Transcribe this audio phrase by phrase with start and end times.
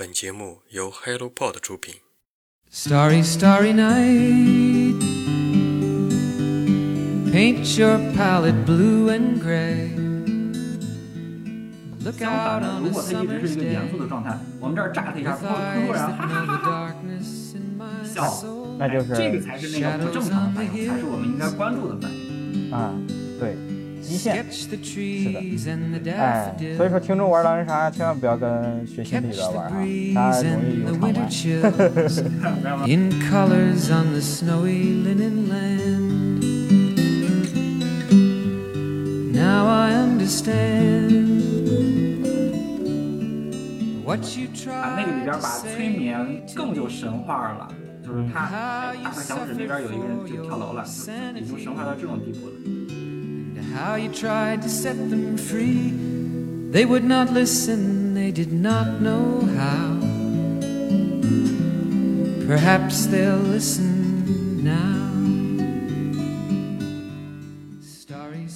[0.00, 1.96] 本节目由 HelloPod 出品。
[2.72, 4.98] Starry, starry night.
[7.30, 9.90] Paint your palette blue and gray.
[12.02, 18.42] Look 相反，on 如果它一直 summer's 是一个 day 严肃的状态，我们这儿炸它一下，with 突突然哈哈哈哈 darkness in my 笑，
[18.78, 22.72] 那就是这个才是那个不正常的反应，才是我们应该关注的反应。
[22.72, 22.94] 啊，
[23.38, 23.54] 对，
[24.10, 24.44] 极限。
[24.50, 24.66] 是
[25.32, 29.70] 的，哎，所以说听众玩狼人杀千万不要跟学心理的玩啊，
[30.14, 31.12] 他容易有场外。
[32.90, 33.46] In 哈
[44.72, 47.68] 啊，那个里边把催眠更有神话了，
[48.04, 50.84] 就是他，哎、他小指那边有一个人就跳楼了，
[51.36, 52.52] 已经神话到这种地步了。
[53.72, 55.92] How you tried to set them free.
[56.72, 59.96] They would not listen, they did not know how.
[62.46, 64.98] Perhaps they'll listen now.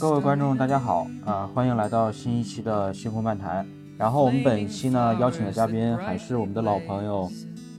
[0.00, 3.64] 各位观众，大家好啊、欢迎来到新一期的星空漫谈。
[3.96, 7.30] 然后我们本期呢邀请的嘉宾还是我们的老朋友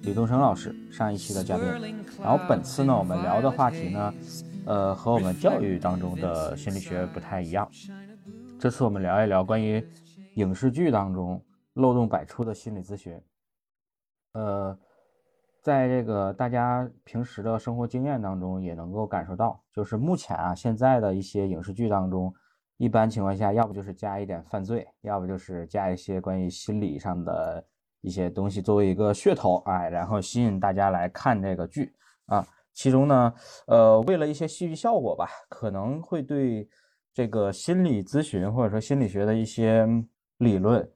[0.03, 1.65] 李东升老师，上一期的嘉宾。
[2.23, 4.13] 然后本次呢我们聊的话题呢，
[4.65, 7.69] 呃，和我们教育当中的心理学不太一样。
[8.59, 9.85] 这次我们聊一聊关于
[10.35, 11.39] 影视剧当中
[11.73, 13.21] 漏洞百出的心理咨询。
[14.33, 14.77] 呃，
[15.61, 22.33] 在这个大家平时的生活经验当中，也能够感受到，就是目前啊，现在的一些影视剧当中，
[22.77, 27.63] 一般情况下，要不就是加一点犯罪，要不就是加一些关于心理上的
[28.01, 31.93] 一些东西作为一个噱头，哎，然后吸引大家来看这个剧
[32.25, 32.45] 啊。
[32.75, 33.33] 其中呢，
[33.65, 36.69] 呃，为了一些戏剧效果吧，可能会对
[37.13, 39.87] 这个心理咨询或者说心理学的一些
[40.37, 40.87] 理论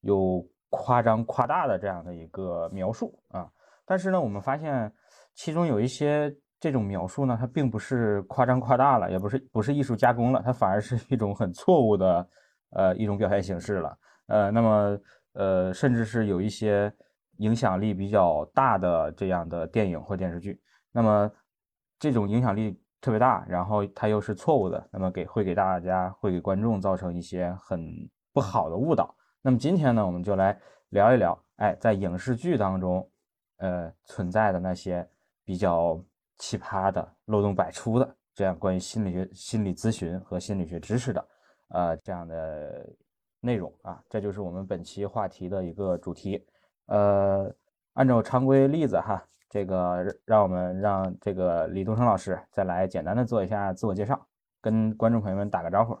[0.00, 3.48] 有夸张夸大的这样的一个描述啊。
[3.84, 4.90] 但是呢，我们发现
[5.34, 12.28] 其中有一些这种描述呢，它并不是夸张夸大了，也不是不是艺术加工了，它反而是一种很错误的
[12.70, 13.98] 呃一种表现形式了。
[14.28, 14.98] 呃，那么
[15.34, 16.90] 呃，甚至是有一些
[17.36, 20.58] 影响力比较大的这样的电影或电视剧，
[20.96, 21.30] 那么
[21.98, 27.78] 这种影响力特别大，然后它又是错误的，那么给会给大家会给观众造成一些很
[28.32, 29.14] 不好的误导。
[29.42, 30.58] 那么今天呢，我们就来
[30.88, 33.06] 聊一聊，哎，在影视剧当中，
[33.58, 35.06] 呃，存在的那些
[35.44, 36.02] 比较
[36.38, 41.28] 奇葩的、漏洞百出的这样关于心理学、心理咨询和心理学知识的，
[41.68, 42.88] 呃，这样的
[43.40, 46.42] 内容啊，这就是我们本期话题的一个主题。
[46.86, 47.54] 呃，
[47.92, 54.26] 按照常规例子哈，这个让我们让这个李东升老师再来简单的做一下自我介绍，
[54.60, 55.98] 跟观众朋友们打个招呼。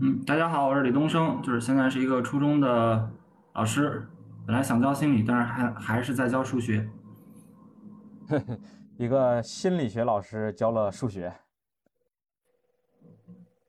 [0.00, 3.10] 嗯，大家好，我是李东升，就是现在是一个初中的
[3.54, 4.06] 老师，
[4.46, 6.88] 本来想教心理，但是还还是在教数学。
[8.96, 11.34] 一个心理学老师教了数学，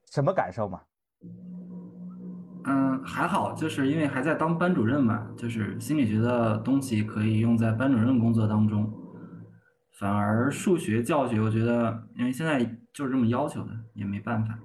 [0.04, 0.82] 什么感受嘛？
[2.64, 8.92] 嗯，还好，就是因为还在当班主任嘛，就是心理学的东西可以用在班主任工作当中。
[9.90, 12.58] 反而数学教学，我觉得，因为现在
[12.92, 14.58] 就是这么要求的，也没办法。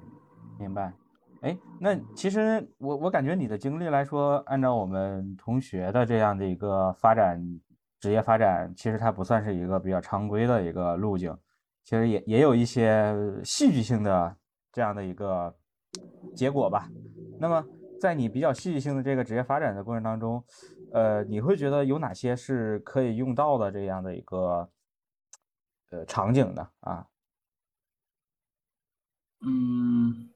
[0.60, 0.94] 明白。
[1.42, 7.40] 哎，那其实我我感觉你的经历来说，按照我们同学的这样的一个发展
[8.00, 11.38] 职业发展，其实它不算是一个比较常规的一个路径，
[11.84, 14.36] 其实也也有一些戏剧性的
[14.72, 15.54] 这样的一个
[16.36, 16.90] 结果吧。
[17.40, 17.64] 那么
[18.00, 20.44] 在你比较戏剧性的这个职业发展的过程当中，
[20.92, 24.70] 呃，你会觉得有哪些是可以用到的这样的一个
[25.90, 27.08] 呃场景的啊？
[29.42, 30.30] 嗯，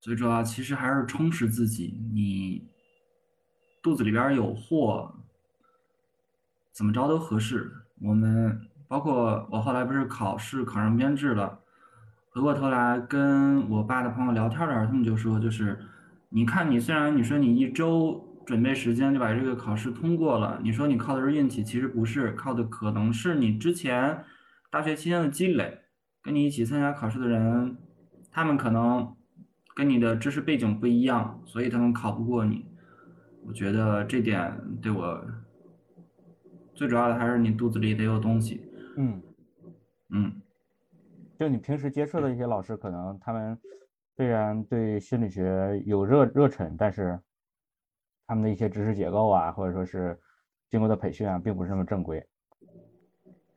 [0.00, 1.98] 最主要其实还是充实自己。
[2.14, 2.66] 你
[3.82, 5.14] 肚子里边有货，
[6.72, 7.70] 怎么着都合适。
[8.02, 11.60] 我们包括我后来不是考试考上编制了，
[12.36, 15.78] 回过头来跟我爸的朋友聊天儿的时候，他们就说，就是
[16.28, 24.22] 你看你虽然你说你一周准备时间就把这个考试通过了，你说你靠的是运气，其实不是，靠的可能是你之前
[24.70, 25.78] 大学期间的积累。
[26.22, 27.78] 跟你一起参加考试的人，
[28.30, 29.16] 他们可能
[29.74, 32.66] 跟你的知识背景不一样，所以他们考不过你。
[33.46, 35.24] 我觉得这点对我
[36.74, 38.60] 最主要的还是你肚子里得有东西。
[38.98, 39.22] 嗯。
[40.10, 40.32] 嗯，
[41.38, 43.58] 就你平时接触的一些老师，可能他们
[44.16, 47.18] 虽然对心理学有热热忱，但是
[48.26, 50.18] 他们的一些知识结构啊，或者说是
[50.70, 52.26] 经过的培训啊，并不是那么正规。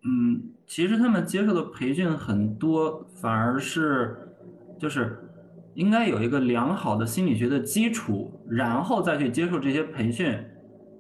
[0.04, 4.36] 嗯，其实他们接受的培训很多，反而是
[4.78, 5.30] 就是
[5.74, 10.38] 应该有一个良好的心理学的基础，然后再去接受这些培训，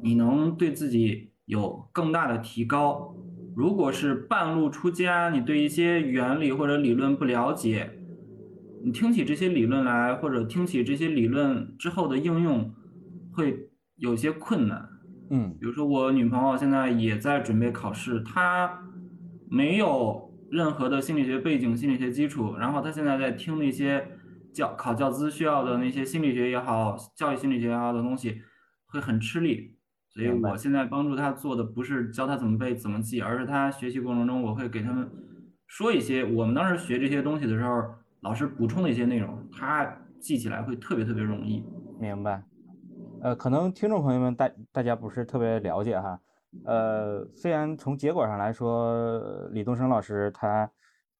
[0.01, 3.13] 你能对自己有更大的提高。
[3.59, 7.89] 如果是半路出家，你对一些原理或者理论不了解，
[8.85, 12.73] 你听起这些理论来，或者听起这些理论之后的应用，
[13.33, 14.87] 会有些困难。
[15.29, 18.81] 嗯比如说我女朋友现在也在准备考试，她
[19.49, 24.07] 没有任何的心理学背景、心理学基础，然后她现在在听那些
[24.53, 28.41] 教考教资需要的那些心理学也好、教育心理学也好的东西，
[28.85, 29.75] 会很吃力。
[30.19, 35.09] 所以我现在帮助他做的不是教他怎么背、怎么记，而是他学习过程中，我会给他们
[35.67, 37.83] 说一些我们当时学这些东西的时候，
[38.21, 39.85] 老师补充的一些内容，他
[40.19, 41.63] 记起来会特别特别容易。
[41.99, 42.43] 明白。
[43.21, 46.19] 呃，可能听众朋友们大大家不是特别了解哈。
[46.65, 50.69] 呃，虽然从结果上来说，李东升老师他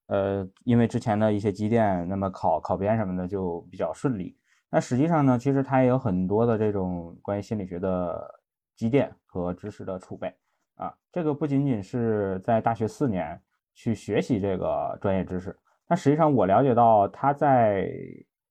[0.06, 4.36] 呃因为之前的一些积淀，那么考考编什么的就比较顺利。
[4.70, 8.39] 那实际上呢，其实他也有很多的这种关于心理学的
[8.80, 10.34] 积淀和知识的储备
[10.74, 10.90] 啊。
[11.12, 13.38] 这个不仅仅是在大学四年
[13.74, 15.54] 去学习这个专业知识，
[15.86, 17.86] 那实际上我了解到他在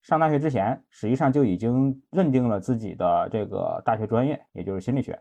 [0.03, 5.19] 上大学之前，实际上就已经认定了自己的这个大学专业，也就是心理学。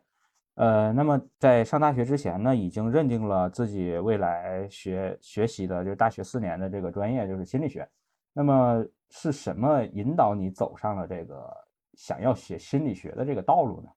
[0.57, 7.89] 呃，那么在上大学之前呢，已经认定了自己未来学学习的就是大学四年的这个专业就是心理学。
[8.35, 11.51] 那么是什么引导你走上了这个
[11.95, 13.89] 想要学心理学的这个道路呢？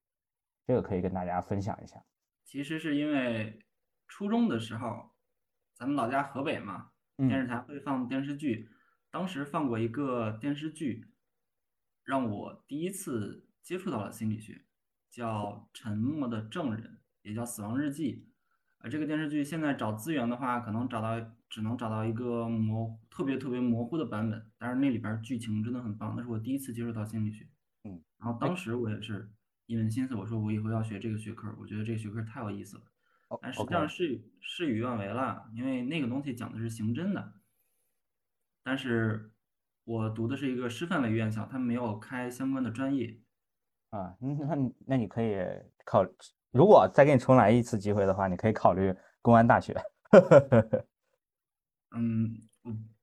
[0.65, 2.03] 这个可以跟大家分享一下。
[2.43, 3.59] 其实是因为
[4.07, 5.11] 初中的时候，
[5.73, 8.69] 咱们老家河北嘛，嗯电视台会放电视剧，
[9.09, 11.07] 当时放过一个电视剧，
[12.03, 14.65] 让我第一次接触到了心理学，
[15.09, 16.83] 叫《沉默的证人》，
[17.21, 18.27] 也叫《死亡日记》。
[18.79, 27.47] 呃，这个电视剧现在找资源的话，可能找到只能找到一个模特别特别模糊的版本，但是那里边剧情真的很棒，那是我第一次接触到心理学。
[27.83, 29.31] 嗯，然后当时我也是
[29.71, 32.83] 一门心思，我说我以后要学这个学科，我觉得这个学科太有意思了。
[33.29, 37.33] 哦但实际上事事与愿违了，因为那个东西讲的是刑侦的，
[38.63, 39.31] 但是
[39.85, 43.17] 我读的是一个师范类院校，他们没有开相关的专业。
[43.91, 44.55] 啊，嗯那
[44.87, 45.37] 那你可以
[45.85, 46.05] 考，
[46.51, 49.73] 如果再给你重来一次机会的话，你可以考虑公安大学。
[51.95, 52.35] 嗯，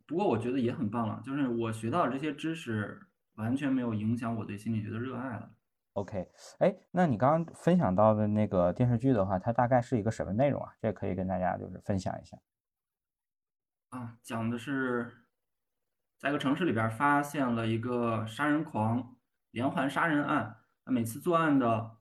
[0.07, 3.01] 不过我觉得也很棒了，就是我学到的这些知识
[3.37, 5.55] 完全没有影响我对心理学的热爱了。
[5.95, 10.73] OK，哎，那你刚刚分享到的那个电视剧的话，它大概是一个什么内容啊？
[10.81, 12.39] 这可以跟大家就是分享一下。
[13.91, 15.25] 啊，讲的是
[16.19, 19.17] 在一个城市里边儿发现了一个杀人狂
[19.51, 21.97] 连环杀人案，他每次作案的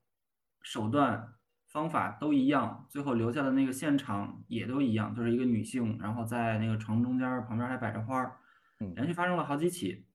[0.61, 1.33] 手段
[1.65, 8.37] 方法都一样，最后留下的那个现场也都一样，就是一个女性，然后在那个床中间儿旁边还摆着花儿，
[8.79, 10.06] 嗯连续发生了好几起。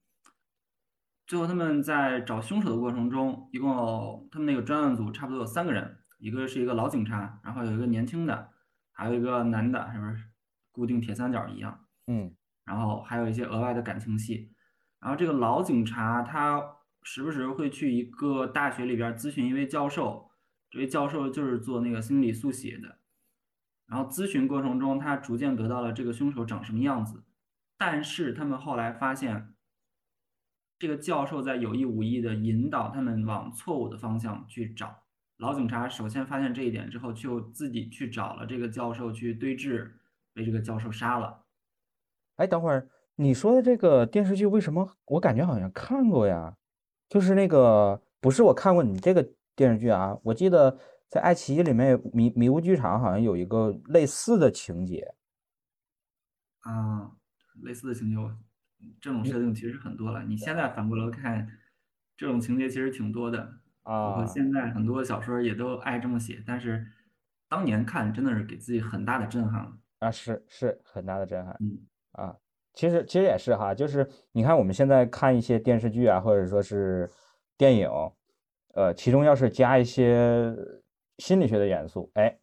[1.32, 8.50] 最后他们在找凶手的过程中，一共有他们那个专案组差不多有三个人，一个是一个老警察，然后有一个年轻的，
[8.92, 10.26] 还有一个男的，是不是
[10.70, 11.86] 固定铁三角一样？
[12.06, 12.36] 嗯
[12.66, 14.52] 然后还有一些额外的感情戏。
[15.00, 16.62] 然后这个老警察他
[17.02, 20.30] 时不时会去一个大学里边咨询一位教授，
[20.68, 22.98] 这位教授就是做那个心理速写的。
[23.86, 27.24] 然后咨询过程中，他逐渐得到了这个凶手长什么样子。
[27.78, 29.54] 但是他们后来发现，
[30.82, 34.92] 这个教授在有意无意的引导他们往错误的方向去找。
[35.36, 39.88] 老警察首先发现这一点之后，就自己去找了这个教授去对峙，
[40.34, 41.44] 被这个教授杀了。
[42.34, 46.56] 哎，等会儿你说的这个电视剧，为什么我感觉好像看过呀？
[47.08, 50.76] 就是那个，不是我看过你这个电视剧啊，我记得
[51.08, 55.14] 在爱奇艺里面迷迷雾剧场好像有一个类似的情节。
[56.62, 57.12] 啊，
[57.62, 58.36] 类似的情节，我
[59.00, 60.22] 这种设定其实很多了。
[60.24, 61.48] 你现在反过来看，
[62.16, 63.52] 这种情节其实挺多的。
[63.84, 66.86] 包括啊现在很多小说也都爱这么写，但是
[67.48, 69.72] 当年看真的是给自己很大的震撼。
[69.98, 71.56] 啊，是是很大的震撼。
[71.60, 71.78] 嗯，
[72.12, 72.36] 啊，
[72.74, 77.10] 其实其实也是哈，就是你看我们现在看一些电视剧啊，或者说是
[77.56, 77.88] 电影，
[78.74, 80.54] 呃，其中要是加一些
[81.18, 82.36] 心理学的元素，哎，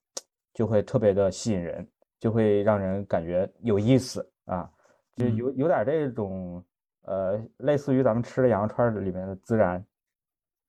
[0.53, 1.87] 就会特别的吸引人，
[2.19, 4.69] 就会让人感觉有意思啊，
[5.19, 6.63] 就嗯有有点这种
[7.01, 9.85] 呃，类似于咱们吃的羊肉串里面的孜然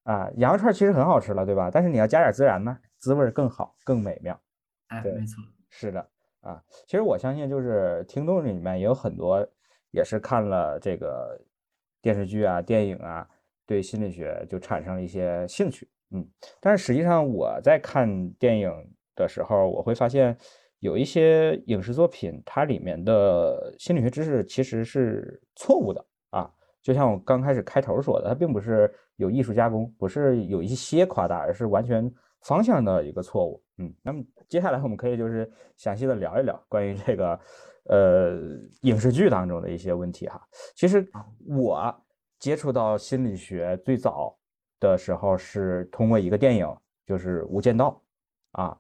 [0.03, 1.71] 啊，羊肉串其实很好吃了，对吧？
[1.73, 4.39] 但是你要加点孜然呢，滋味更好，更美妙。
[4.89, 5.43] 哎，对没错。
[5.69, 6.05] 是的
[6.41, 9.47] 啊，其实我相信，就是听众里面也有很多
[9.93, 11.41] 也是看了这个
[12.03, 13.29] 电视剧啊、电影啊，
[13.67, 15.89] 对心理学就产生了一些兴趣。
[16.13, 16.29] 嗯，
[16.59, 18.73] 但是实际上我在看电影
[19.15, 20.37] 的时候，我会发现
[20.81, 26.51] 有一些影视作品，它里面的心理学知识其实是错误的啊。
[26.83, 32.11] 就像我刚开始开头说的，它并不是有艺术加工，不是有一些夸大，而是完全
[32.41, 33.63] 方向的一个错误。
[33.77, 37.39] 嗯，那么接下来我们可以就是详细的聊一聊关于这个
[37.85, 38.39] 呃
[38.81, 40.41] 影视剧当中的一些问题哈。
[40.75, 41.07] 其实
[41.47, 41.95] 我
[42.39, 44.35] 接触到心理学最早
[44.79, 46.67] 的时候是通过一个电影，
[47.05, 48.03] 就是《无间道》
[48.63, 48.79] 啊。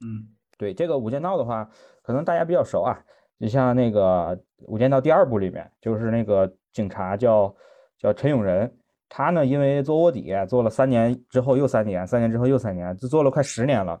[0.00, 1.66] 嗯，对这个《无间道》的话，
[2.02, 2.98] 可能大家比较熟啊。
[3.40, 4.36] 就像那个
[4.66, 7.54] 《无间道》第二部里面，就是那个警察叫
[7.96, 8.68] 叫陈永仁，
[9.08, 13.98] 他呢因为做卧底做了三年之后又三年，三年之后又三年，就做了快十年了。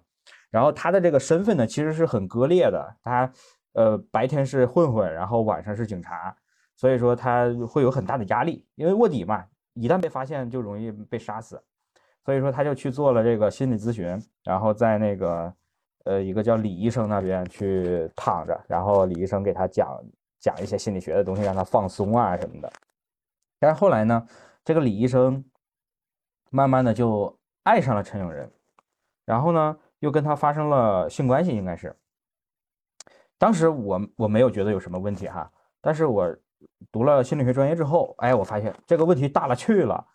[0.50, 3.32] 然后他的这个身份呢其实是很割裂的，他
[3.74, 6.34] 呃白天是混混，然后晚上是警察，
[6.74, 11.62] 所以说他会有很大的压力，因为卧底嘛，一旦被发现就容易被杀死，
[12.24, 15.54] 所以说他就去做了这个心理咨询，然后在那个。
[16.08, 20.02] 呃，一个叫李医生那边去躺着，然后李医生给他讲
[20.40, 22.72] 讲一些心理学的东西，让他放松啊什么的。
[23.58, 24.26] 但是后来呢，
[24.64, 25.44] 这个李医生
[26.48, 28.50] 慢慢的就爱上了陈永仁，
[29.26, 31.94] 然后呢又跟他发生了性关系，应该是。
[33.36, 36.34] 当时我我没有觉得有什么问题哈，但是我
[36.90, 40.06] 读了心理学专业之后，哎，我发现这个问题大了去了，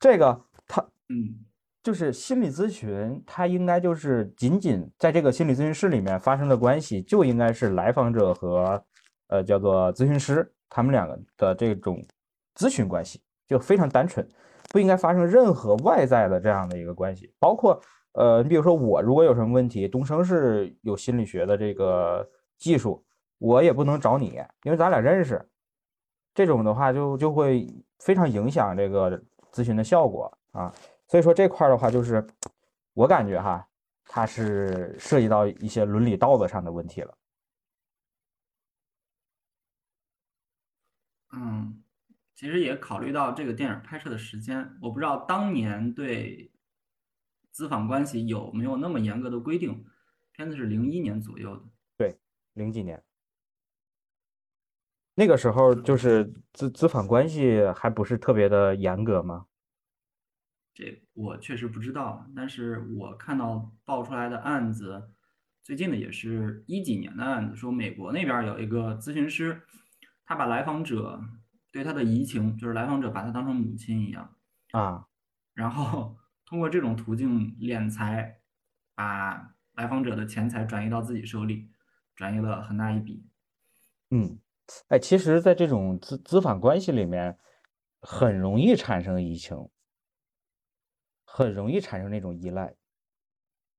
[0.00, 0.80] 这个他
[1.10, 1.44] 嗯。
[1.82, 8.80] 就是心理咨询，它应该就是仅仅在这个心理咨询室里面发生的关系，就应该是来访者和
[9.26, 12.00] 呃叫做咨询师他们两个的这种
[12.54, 14.24] 咨询关系，就非常单纯，
[14.70, 17.32] 不应该发生任何外在的这样的一个关系。
[17.40, 17.80] 包括
[18.12, 22.24] 呃，你比如说我如果有什么问题，东升是有心理学的这个
[22.58, 23.04] 技术，
[23.38, 25.44] 我也不能找你，因为咱俩认识，
[26.32, 27.66] 这种的话就就会
[27.98, 29.20] 非常影响这个
[29.52, 30.72] 咨询的效果啊。
[31.12, 32.26] 所以说这块的话，就是
[32.94, 33.68] 我感觉哈，
[34.06, 37.18] 它是涉及到一些伦理道德上的问题了。
[41.34, 41.84] 嗯，
[42.34, 46.50] 其实也考虑到这个电影拍摄的时间，我不知道当年对
[47.50, 49.84] 资访关系有没有那么严格的规定。
[50.32, 51.62] 片子是零一年左右的，
[51.98, 52.18] 对，
[52.54, 53.04] 零几年，
[55.14, 59.44] 那个时候就是资资访关系还不是特别的严格吗？
[60.74, 65.10] 这我确实不知道，但是我看到爆出来的案子，
[65.62, 69.62] 最近的也是一几年的案子，说美国那边有一个咨询师，
[70.24, 71.20] 他把来访者
[71.70, 74.34] 对他的移情，就是来访者把他当成母亲一样
[74.72, 75.06] 啊，
[75.54, 78.40] 然后 通过这种途径敛财，
[78.94, 81.70] 把来访者的钱财转移到自己手里，
[82.14, 83.26] 转移了很大一笔。
[84.10, 84.38] 嗯，
[84.88, 87.38] 哎，其实，在这种咨咨访关系里面，
[88.00, 89.68] 很容易产生移情。
[91.34, 92.74] 很容易产生那种依赖，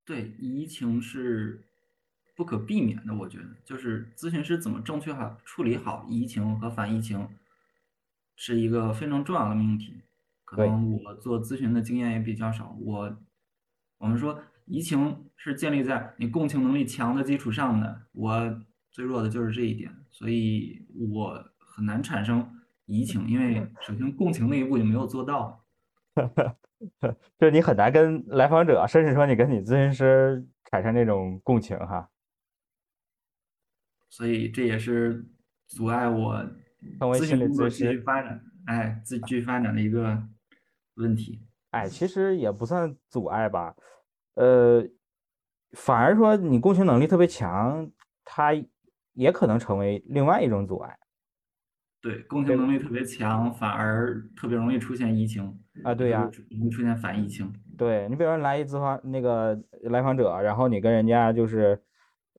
[0.03, 1.63] 对移情是
[2.36, 3.13] 不可避免的。
[3.13, 7.29] 我觉得，就是咨询师怎么正确好处理好移情和反移情，
[8.36, 10.01] 是一个非常重要的命题。
[10.43, 13.15] 可能我做咨询的经验也比较少，我
[14.00, 25.63] 我们说移情是建立在你共情能力强的基础上的，我最弱的就是这一点，所以我很难产生移情，因为首先共情那一步就没有做到。
[27.37, 32.09] 就是你很难跟来访者，甚至说你跟你咨询师产生那种共情哈，
[34.09, 35.25] 所以这也是
[35.67, 36.45] 阻碍我
[37.11, 37.37] 咨询
[37.69, 40.21] 师发展，哎，继续发展的一个
[40.95, 41.45] 问题。
[41.71, 43.75] 哎，其实也不算阻碍吧，
[44.35, 44.83] 呃，
[45.71, 47.89] 反而说你共情能力特别强，
[48.23, 48.53] 它
[49.13, 50.97] 也可能成为另外一种阻碍。
[52.03, 55.95] 对，共情能力特别强，反而特别容易出现疫情啊。
[55.95, 57.50] 对呀，容易出现反疫情。
[57.77, 61.81] 对你，比如说来一咨访那个来访者，然后你跟人家就是，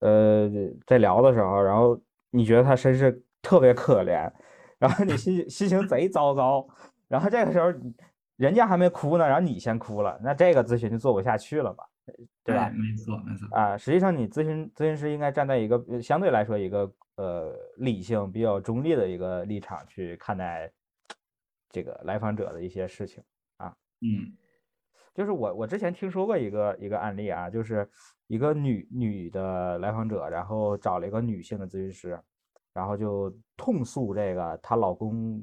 [0.01, 0.51] 呃，
[0.87, 1.99] 在聊的时候，然后
[2.31, 4.31] 你觉得他身世特别可怜，
[4.79, 6.69] 然后你心心情贼糟糕，
[7.09, 7.73] 然后这个时候
[8.37, 11.85] 人家还没哭呢，然后你先哭了，那这个咨询就做不下去了吧？
[12.45, 12.71] 对吧？
[12.71, 13.49] 没错，没错。
[13.57, 16.93] 啊，实际上你咨询咨询师应该站在一个相对来说一个。
[17.17, 20.73] 呃，理性比较中立的一个立场去看待
[21.71, 23.23] 这个来访者的一些事情
[23.57, 24.37] 啊，嗯，
[25.15, 27.89] 就是我我之前听说过一个一个案例啊，就是
[28.27, 32.21] 一个女女的来访者，然后找了一个女性的咨询师，
[32.73, 35.41] 然后就痛诉这个她老公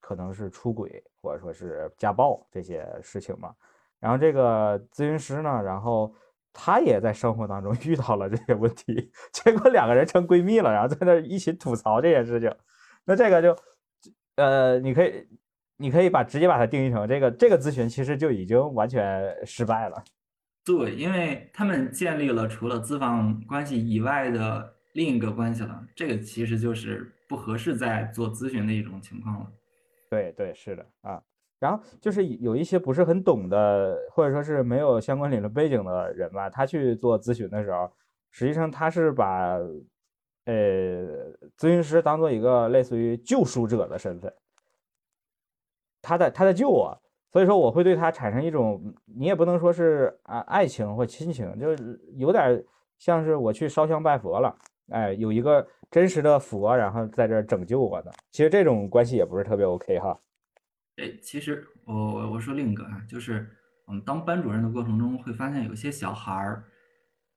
[0.00, 3.54] 可能是出轨或者说是家暴这些事情嘛，
[4.00, 6.14] 然后这个咨询师呢，然后。
[6.52, 12.54] 她也在生活当中 遇到了这些问题， 结果两个人成闺蜜了，然后在那一起吐槽这件事情。
[13.04, 13.56] 那这个就，
[14.36, 15.26] 呃，你可以，
[15.76, 20.04] 你可以把直接把它定义成这个这个咨询其实就已经完全失败了。
[20.64, 29.46] 对，因为他们建立了除了资访关系以外的另一个关系了，这个其实就是不合适在做咨询的一种情况了。
[30.08, 31.20] 对对，是的啊。
[31.62, 37.88] 然后就是有一些不是很懂的，或者说是没有相关理论背景的人吧，他去做咨询的时候，
[38.32, 39.60] 实际上他是把
[40.46, 40.52] 呃
[41.56, 44.34] 咨询师当做一个类似于救赎者的身份，
[46.02, 47.00] 他在他在救我，
[47.30, 52.60] 所以说我会对他产生一种，你也不能说是啊爱情或亲情，就是有点
[52.98, 54.52] 像是我去烧香拜佛了，
[54.90, 60.18] 哎，有一个真实的佛，然后在这拯救我的，其实这种关系也不是特别 OK 哈。
[61.02, 63.44] 哎，其实我我我说另一个啊，就是
[63.86, 66.64] 我们当班主任的过程中，会发现有些小孩儿，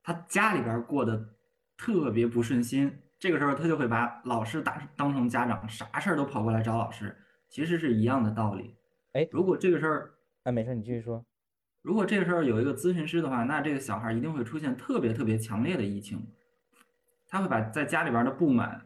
[0.03, 1.34] 他家里边过得
[1.75, 7.17] 特别不顺心，这个时候他就会把老师打当成家长，啥事儿都跑过来找老师，
[7.50, 8.75] 其实是一样的道理。
[9.13, 11.25] 哎，如果这个事儿，哎，没事，你继续说。
[11.81, 16.24] 如果这个时候有一个咨询师的话，那这个小孩一定会出现特别特别强烈的疫情，
[17.27, 18.86] 他会把在家里边的不满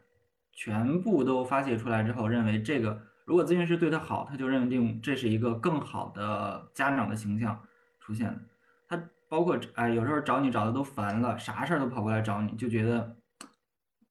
[0.54, 3.09] 全部都发泄出来之后，认为这个。
[3.30, 7.64] 如果咨询师对他好，他就认定这是一个更好的家长的形象
[8.00, 8.40] 出现的。
[8.88, 13.16] 他包括哎，有时候找你找的都烦了，啥事儿都跑过来找你，就觉得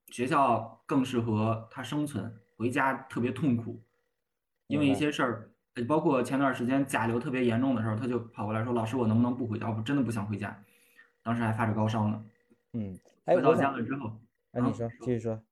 [0.07, 3.83] 学校更适合他生存，回家特别痛苦，
[4.69, 5.51] 因为一些事儿，
[5.89, 9.69] 包括前段时间甲流特别严重的时候，他就跑过来说：“老师，我能不能不回家？
[9.69, 10.57] 我真的不想回家。”
[11.25, 12.25] 当时还发着高烧呢。
[12.75, 12.97] 嗯，
[13.27, 14.13] 回到家了之后，
[14.53, 15.43] 哎，你说，继续说。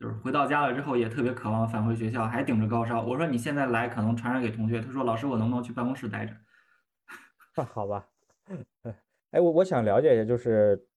[0.00, 3.02] 就是回到家了之后也特别渴望返回学校，还顶着高烧。
[3.02, 4.80] 我说你现在来可能传染给同学。
[4.80, 6.34] 他说老师我能不能去办公室待着？
[7.64, 8.08] 好吧。
[9.30, 10.88] 哎，我我想了解一下，就是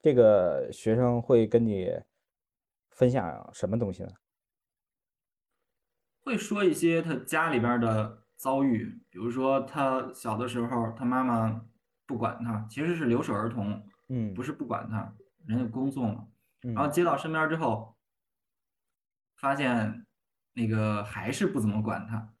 [0.00, 1.90] 这个学生会跟你
[2.90, 4.08] 分享什么东西呢？
[6.24, 11.62] 会说一些他家里边的遭遇，比如说他小的时候他妈妈
[12.06, 15.14] 不管他，其实是留守儿童，嗯，不是不管他，
[15.46, 16.26] 人家工作嘛，
[16.62, 17.94] 然后接到身边之后。
[19.36, 20.06] 发现
[20.54, 22.34] 那个还是不怎么管他，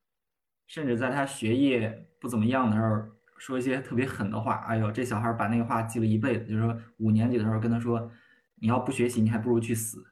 [0.66, 3.02] 甚至在他学业不怎么样的时候，
[3.38, 4.54] 说一些特别狠的话。
[4.66, 6.46] 哎呦，这小孩把那个话记了一辈子。
[6.46, 8.10] 就是说五年级的时候跟他说
[8.56, 10.04] ：“你要不学习，你还不如去死。”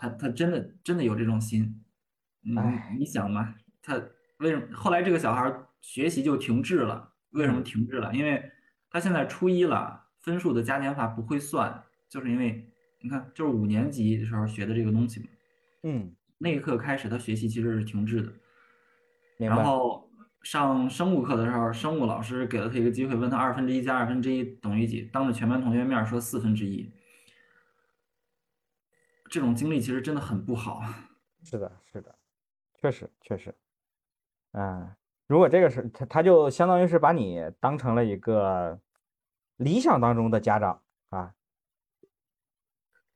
[0.00, 1.84] 他他真的真的有这种心。
[2.44, 3.94] 嗯，你想嘛，他
[4.38, 7.12] 为什么后来这个小孩学习就停滞了？
[7.30, 8.12] 为什么停滞了？
[8.14, 8.50] 因为
[8.90, 12.68] 他现在初一了，分数的加减法不会算，就是因为
[13.00, 15.26] 你看，就是五年级的时候学的这个东西嘛。
[15.82, 18.32] 嗯，那一刻开始，他学习其实是停滞的。
[19.38, 20.10] 然后
[20.42, 26.92] 上生物课的时候，生物老师给了他一个机会，问他二分之一加二分之一等于几，当着全班同学面说四分之一。
[29.30, 30.82] 这种经历其实真的很不好。
[31.44, 32.18] 是的，是的，
[32.80, 33.54] 确实确实。
[34.52, 34.90] 嗯，
[35.26, 38.80] 如果这个是他，他就相当于是把你当成了一个
[39.56, 41.34] 理想当中的家长啊。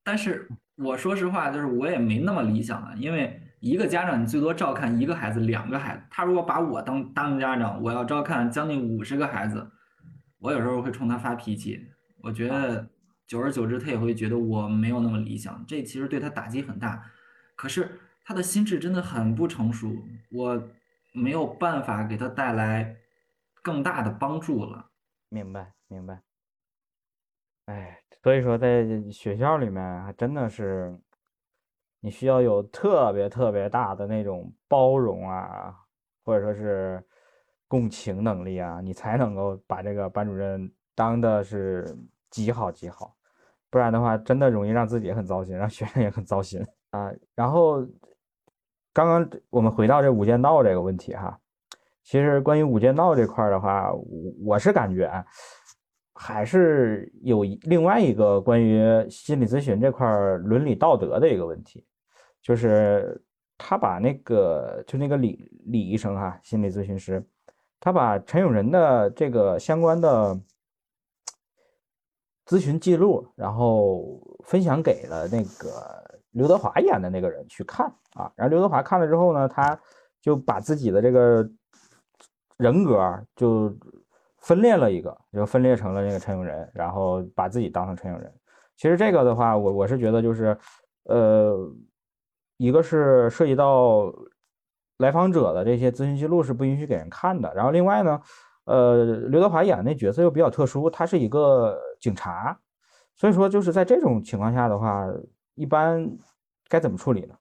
[0.05, 0.48] 但是。
[0.83, 6.03] 我说实话，就是我也没那么理想的，因为一个家长你最多照看一个孩子、两个孩子。
[6.11, 9.71] 他如果把我当当家长，我要照看将近五十个孩子，
[10.38, 11.88] 我有时候会冲他发脾气。
[12.23, 12.88] 我觉得
[13.27, 17.05] 久而久之，他也会觉得我没有那么理想，这其实对他打击很大。
[17.55, 19.92] 可是他的心智真的很不成熟，
[20.31, 20.62] 我
[21.12, 22.97] 没有办法给他带来
[23.62, 24.90] 更大的帮助了。
[25.29, 26.23] 明白，明白。
[27.66, 27.98] 哎。
[28.22, 30.96] 所以说，在学校里面还真的是，
[31.98, 35.75] 你需要有特别特别大的那种包容啊，
[36.25, 37.05] 或者说是
[37.66, 41.85] 共情能力啊，你才能够把这个班主任当的是
[42.31, 43.12] 极好极好，
[43.68, 47.11] 不然的话，真的容易让自己很糟心，让学生也很糟心啊。
[47.35, 47.85] 然后，
[48.92, 51.37] 刚刚我们回到这《无间道》这个问题哈，
[52.05, 54.05] 其实关于《无间道》这块的话，我
[54.44, 55.11] 我是感觉。
[56.25, 58.81] 还是有另外一个关于
[59.11, 60.07] 心理咨询这块
[60.45, 61.85] 伦理道德的一个问题，
[62.41, 63.21] 就是
[63.59, 67.21] 他把那个就那个李李医生哈，心理咨询师，
[67.81, 70.41] 他把陈永仁的这个相关的
[72.47, 79.77] 咨询记录，然后分享给了那个刘德华演的那个人去看啊，然后刘德华看了之后呢，他
[80.21, 81.51] 就把自己的这个
[82.59, 83.77] 人格就。
[84.43, 88.33] 分裂了一个，就分裂成了那个陈永仁，然后把自己当成陈永仁。
[88.77, 90.59] 其实这个的话，我我是觉得就是，
[91.05, 91.57] 呃，
[92.57, 94.13] 一个是涉及到
[94.99, 97.55] 来访者的这些咨询记录是不允许给人看的。
[97.55, 98.21] 然后另外呢，
[98.65, 102.59] 呃，刘德华演那角色又比较特殊，他是一个警察，
[103.15, 105.07] 所以说就是在这种情况下的话，
[105.55, 106.11] 一般
[106.69, 107.37] 该怎么处理呢？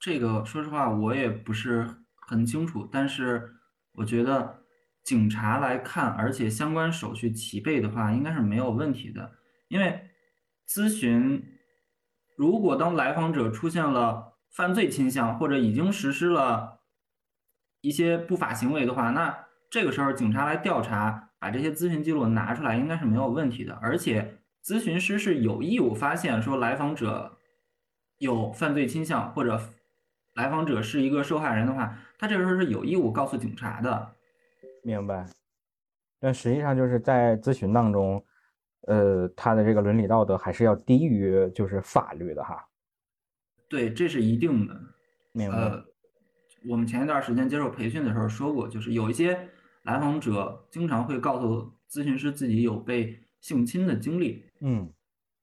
[0.00, 3.54] 这个说实话我也不是很清楚，但是。
[3.98, 4.62] 我觉得
[5.02, 9.32] 警察来看，而且相关手续齐备的话，应该是没有问题的。
[9.68, 10.08] 因为
[10.68, 11.44] 咨询，
[12.36, 16.80] 如果当来访者出现了犯罪倾向，或者已经实施了
[17.80, 23.74] 一些不法行为的话，那这个时候警察来调查，把这些咨询记录拿出来，应该是没有问题的。
[23.82, 27.38] 而且咨询师是有义务发现说来访者
[28.18, 29.60] 有犯罪倾向，或者
[30.34, 34.14] 来访者是一个受害人的话，他这个时候是有义务告诉警察的。
[34.82, 35.24] 明白。
[36.20, 38.22] 但实际上就是在咨询当中，
[38.88, 42.68] 呃，他的这个伦理道德还是要低于就是法律的哈。
[43.68, 44.80] 对，这是一定的。
[45.32, 45.56] 明白。
[45.56, 45.84] 呃，
[46.68, 49.48] 我们前一段时间接受培训的时候说过，就是有一些
[49.84, 54.44] 来访者经常会告诉咨询师自己有被性侵的经历。
[54.60, 54.90] 嗯，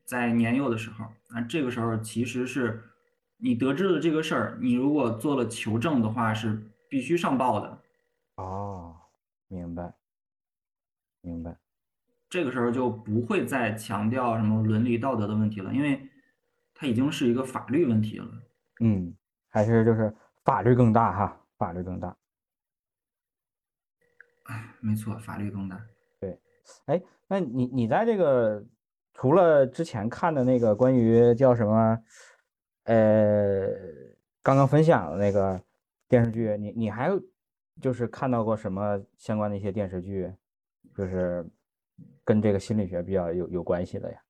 [0.03, 2.83] 在年幼的时候，那这个时候其实是
[3.37, 7.81] 你得知了这个事儿，你如果做了求证的话，是必须上报的。
[8.35, 8.95] 哦，
[9.47, 9.93] 明白。
[11.21, 11.57] 明白，
[12.29, 16.07] 这个时候就不会再强调什么伦理道德的问题了，因为
[16.75, 18.27] 它已经是一个法律问题了。
[18.81, 19.11] 嗯，
[19.49, 22.15] 还是就是法律更大哈，法律更大。
[24.43, 25.83] 哎，没错，法律更大。
[26.19, 26.39] 对，
[26.85, 28.63] 哎，那你你在这个
[29.15, 31.97] 除了之前看的那个关于叫什么，
[32.85, 33.67] 呃，
[34.41, 35.61] 刚刚分享的那个
[36.07, 37.11] 电视剧，你你还
[37.81, 40.33] 就是看到过什么相关的一些电视剧？
[40.95, 41.45] 就是
[42.23, 44.21] 跟这个心理学比较有有关系的呀。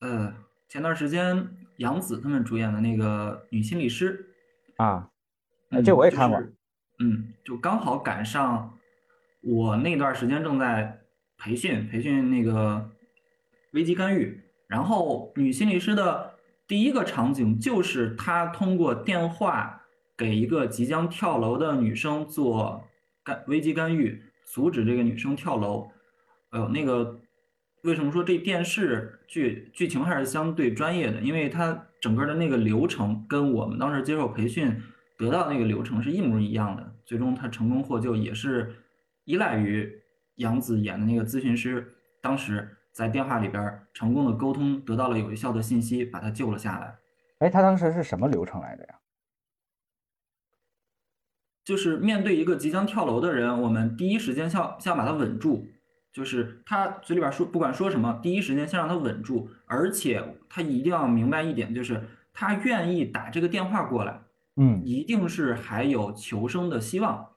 [0.00, 0.34] 呃，
[0.68, 1.48] 前段时间
[1.78, 4.28] 杨紫他们主演的那个女心理师
[4.76, 5.10] 啊，
[5.84, 6.38] 这我也看过。
[7.00, 8.78] 嗯，就刚好赶上
[9.42, 11.00] 我那段时间正在
[11.38, 12.90] 培训培训那个
[13.72, 16.33] 危机干预，然后女心理师的
[16.66, 19.82] 第一个场景就是他通过电话
[20.16, 22.84] 给一个即将跳楼的女生做
[23.22, 24.22] 干危机干预。
[24.46, 25.90] 阻止这个女生跳楼，
[26.50, 27.18] 呃，那个
[27.82, 31.18] 为什么说这电视剧剧情还是相对专业的？
[31.22, 34.80] 因为它整个的那个流程跟我们当时接受培训
[35.18, 36.94] 得到那个流程是一模一样的。
[37.04, 38.76] 最终他成功获救，也是
[39.24, 39.90] 依赖于
[40.36, 46.96] 杨紫演的那个咨询师当时在电话里边成功的沟通，得到了有效的信息，把他救了下来。
[47.40, 48.94] 哎，他当时是什么流程来的呀？
[51.64, 55.66] 就是面对一个即将跳楼的人，我们第一时间先先把他稳住，
[56.12, 64.22] 就是他嘴里边说不管说什么，第一时间先让他稳住，而且他一定要明白一点，就是他愿意打这个电话过来，
[64.54, 67.30] 嗯，一定是还有求生的希望。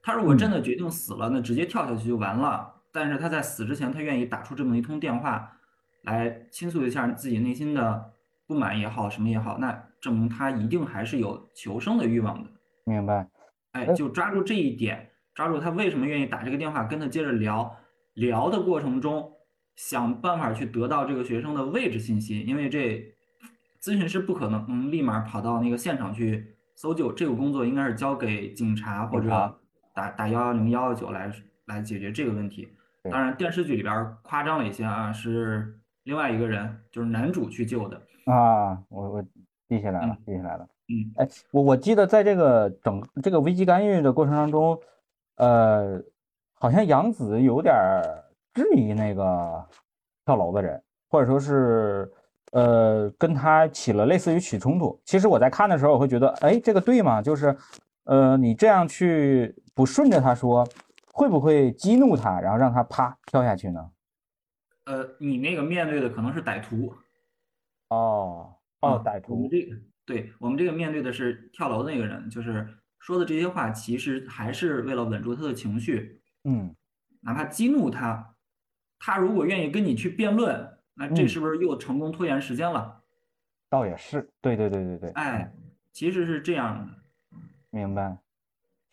[0.00, 2.79] 他如果真的决定死了，那直接跳下去就完了。
[2.92, 5.56] 但是他在死之前，他愿意打出这么一通电话，
[6.02, 8.12] 来倾诉一下自己内心的
[8.46, 12.50] 不满也好，什么也好，那证明他一定还是有求生的欲望的。
[12.84, 13.28] 明白，
[13.72, 17.76] 哎，就抓住这一点，抓住他为什么愿意打这个电话，跟他接着聊，
[18.14, 19.32] 聊的过程中，
[19.76, 23.14] 想办法去得到这个学生的位置信息，因为这
[23.80, 29.28] 咨询师不可能嗯立马跑到那个现场去搜救，这个工作应该是交给警察或者
[29.94, 31.30] 打打幺幺零幺幺九来
[31.66, 32.68] 来解决这个问题。
[33.08, 39.22] 当然电视剧里边夸张了一些啊，是另外一个人，就是男主去救的啊，我我
[39.68, 40.68] 记下来了，记下来了。
[40.88, 44.78] 嗯，哎，我我记得在这个整这个危机干预的过程当中，
[45.36, 46.02] 呃，
[46.54, 47.74] 好像杨紫有点
[48.52, 49.64] 质疑那个
[50.26, 52.12] 跳楼的人，或者说是
[52.52, 55.00] 呃跟他起了类似于起冲突。
[55.04, 57.22] 其实我在看的时候，我会觉得，哎，这个对吗？
[57.22, 57.56] 就是
[58.04, 60.66] 呃，你这样去不顺着他说，
[61.20, 63.90] 会不会激怒他，然后让他啪跳下去呢？
[64.86, 66.94] 呃，你那个面对的可能是歹徒。
[67.88, 69.34] 哦哦，歹徒。
[69.34, 69.76] 我们这个。
[70.06, 72.66] 对我们这个面对的是跳楼的那个人，就是
[72.98, 76.74] 说的这些话，其实还是为了稳住他的情绪，嗯，
[77.20, 78.34] 哪怕激怒他，
[78.98, 83.02] 他如果愿意跟你去辩论，那这是不是又成功拖延时间了？
[83.68, 85.52] 倒也是，对对对对对，哎，
[85.92, 87.38] 其实是这样的，
[87.70, 88.16] 明白，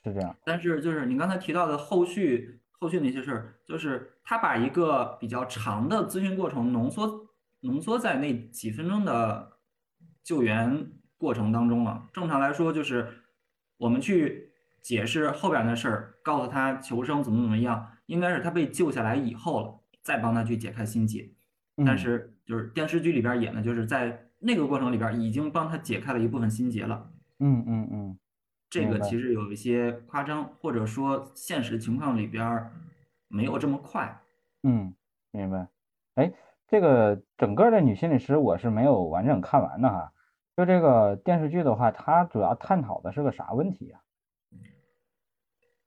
[0.08, 0.36] 是这样。
[0.46, 7.28] 但是就是你刚才提到的后续后续那些事儿，就是他把一个比较长的咨询过程浓缩
[7.62, 9.54] 浓缩在那几分钟的
[10.24, 10.92] 救援。
[11.20, 13.12] 过程当中了，正常来说就是
[13.78, 14.52] 我们去
[14.84, 21.28] 解释后边的事儿，告诉他求生怎么怎么样，应该是他被救下来以后了，再帮他去解开心结。
[21.84, 27.10] 但是就是电视剧里边演的，就是在那个过程里边已经帮他解开了一部分心结了。
[27.40, 28.20] 嗯嗯嗯，
[28.70, 32.72] 这个其实有一些夸张，或者说现实情况里边
[33.28, 34.22] 没有这么快。
[34.64, 34.94] 嗯，
[35.32, 35.68] 明白。
[36.16, 36.34] 哎，
[36.68, 40.12] 这个整个的女心理师我是没有完整看完的哈。
[40.56, 44.00] 就这个电视剧的话，它主要探讨的是个啥问题呀？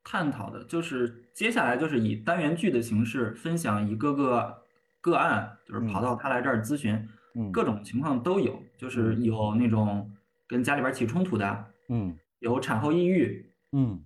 [0.02, 4.62] 探讨的就是接下来就是以单元剧的形式分享一个个
[5.00, 7.06] 个案，就是跑到他来这儿咨询，
[7.52, 10.10] 各种情况都有，就是有那种
[10.48, 14.04] 跟家里边起冲突的，嗯，有产后抑郁，嗯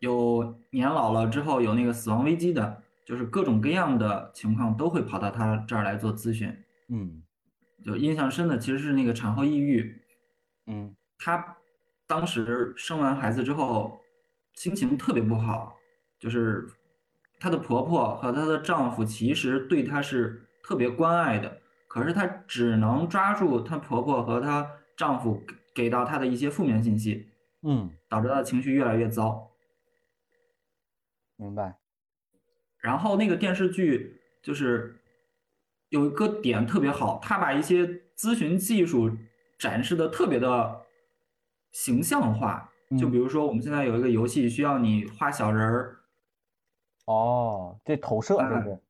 [0.00, 6.54] 有年老了之后有那个死亡危机的，就是各种各样的情况都会跑到他这儿来做咨询。
[6.88, 7.22] 嗯
[7.84, 10.00] 就印象深的其实是那个产后抑郁，
[10.66, 11.56] 嗯她
[12.06, 14.00] 当时生完孩子之后
[14.54, 15.76] 心情特别不好，
[16.18, 16.66] 就是
[17.38, 27.28] 她的婆婆和她的丈夫其实对她是特别关爱的，可是她只能抓住她婆婆和她丈夫给给到她的一些负面信息，
[27.62, 29.50] 嗯，导致他的情绪越来越糟。
[31.36, 31.78] 明白。
[32.78, 35.00] 然后那个电视剧就是
[35.88, 39.10] 有一个点特别好，他把一些咨询技术
[39.58, 40.82] 展示的特别的
[41.72, 42.72] 形象化。
[42.98, 45.98] 就嗯比如说我们现在有一个游戏，需要你画小人儿，
[47.04, 48.80] 哦，这投射哎就是，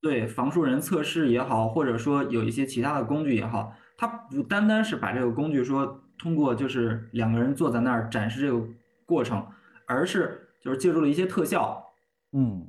[0.00, 8.62] 对房树人测试也好，或者说有一些其他的工具也好，它不单单是把这个工具说通过就是两个人坐在那儿展示这个
[9.06, 9.44] 过程，
[9.86, 11.82] 而是就是借助了一些特效，
[12.32, 12.66] 嗯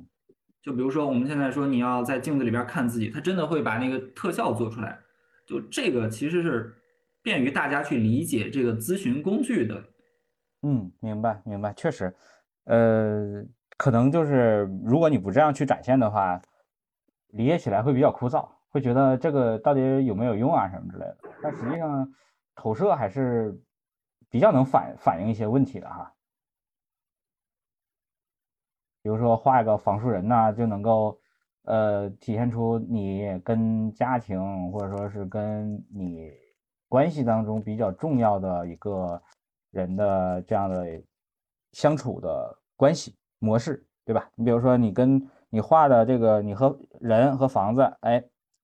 [0.62, 4.98] 就比如说我们现在说你要在镜子里边看自己，他真的会把那个特效做出来。
[5.44, 6.72] 就这个其实是
[7.20, 9.82] 便于大家去理解这个咨询工具的。
[10.62, 12.14] 嗯，明白明白，确实，
[12.64, 13.44] 呃，
[13.76, 16.40] 可能就是如果你不这样去展现的话，
[17.32, 21.18] 理解起来会比较枯燥，会觉得这个到底有没有用啊什么之类的。
[21.42, 22.08] 但实际上，
[22.54, 23.58] 投射还是
[24.28, 26.12] 比较能反反映一些问题的哈。
[29.02, 31.18] 比如说画一个房树人呐、就能够
[31.64, 36.30] 呃体现出你跟家庭或者说是跟你
[36.88, 39.20] 关系当中比较重要的一个
[39.70, 41.02] 人的这样的
[41.72, 44.30] 相处的关系模式，对吧？
[44.36, 48.22] 你比如说你跟你画的这个你和人和房子，哎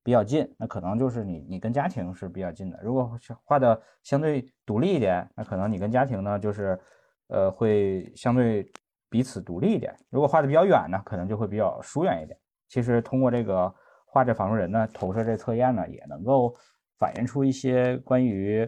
[0.08, 2.80] 比较近，那可能就是你你跟家庭是比较近的。
[2.82, 6.80] 如果画的相对独立一点，那可能你跟家庭呢就是
[7.26, 8.66] 呃会相对
[9.10, 9.94] 彼此独立一点。
[10.08, 12.38] 如果画的比较远呢，可能就会比较疏远一点。
[12.70, 13.70] 其实通过这个
[14.06, 16.54] 画这仿生人呢，投射这测验呢，也能够
[16.98, 18.66] 反映出一些关于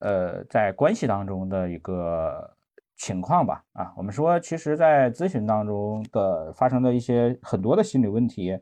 [0.00, 2.52] 呃在关系当中的一个
[2.96, 3.62] 情况吧。
[3.74, 8.58] 啊，我们说，其实，在咨询当中的发生的一些很多的心理问题，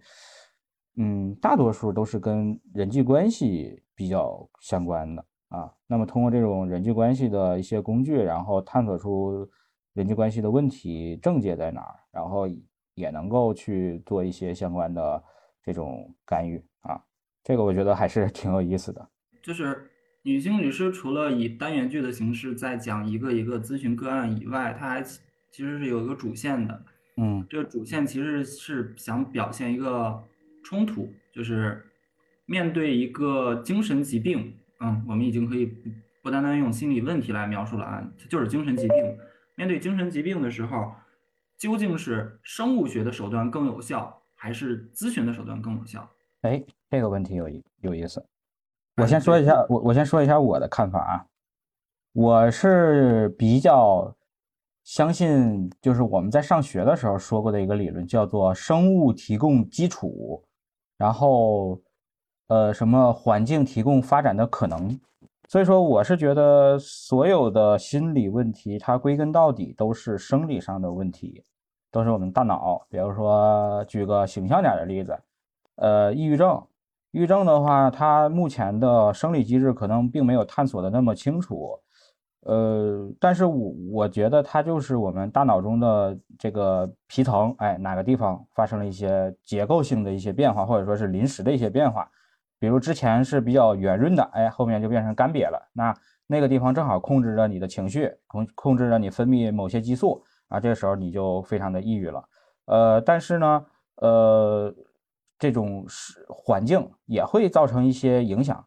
[0.97, 5.73] 嗯，大多数都是跟人际关系比较相关的啊。
[5.87, 9.49] 那么通过这种人际关系的一些工具，然后探索出
[9.95, 12.47] 人际关系的问题症结在哪儿，然后
[12.95, 15.23] 也能够去做一些相关的
[15.63, 17.03] 这种干预啊。
[17.43, 19.09] 这个我觉得还是 挺有意思的。
[19.43, 19.91] 就是
[20.23, 26.85] 女性律师除了以单元剧的形式在讲一个一个咨询个案以外，它还其其实是有一个主线的。
[27.17, 30.23] 嗯这个主线其实是想表现一个
[30.63, 31.85] 冲突，就是
[32.47, 35.91] 面对一个精神疾病，嗯，我们已经可以不
[36.23, 38.97] 不单单用心理问题来描述了啊，它就是精神疾病。
[39.55, 40.93] 面对精神疾病的时候，
[41.59, 46.09] 究竟是生物学的手段更有效，还是咨询的手段更有效？
[46.43, 48.25] 哎，这个问题有意有意思。
[48.97, 51.27] 我先说一下，我我先说一下我的看法啊。
[52.13, 54.15] 我是比较
[54.85, 60.45] 相信，就是我们在上学的时候说过的一个理论，叫做生物提供基础，
[61.03, 61.81] 然后
[62.47, 64.97] 呃什么环境提供发展的可能。
[65.49, 71.43] 所以说，我是觉得所有的心理问题，它归根到底都是生理上的问题，
[71.91, 72.87] 都是我们大脑。
[72.89, 75.19] 比如说，举个形象点的例子，
[75.75, 76.63] 呃，抑郁症。
[77.11, 81.79] 抑郁症的话，它目前的生理机制可能并没有探索的那么清楚，
[82.43, 92.11] 呃，但是我我觉得它就是我们大脑中的这个皮层，哎，哪个地方发生了一些结构性的一些变化，或者说是临时的一些变化，
[92.59, 95.95] 比如之前是比较圆润的，哎，后面就变成干瘪了，那
[96.27, 102.25] 那个地方正好控制着你的情绪，控控制着你分泌某些激素，啊，这个时候你就非常的抑郁了，
[102.67, 104.75] 呃，但是呢，呃。
[105.39, 108.65] 这种是环境也会造成一些影响，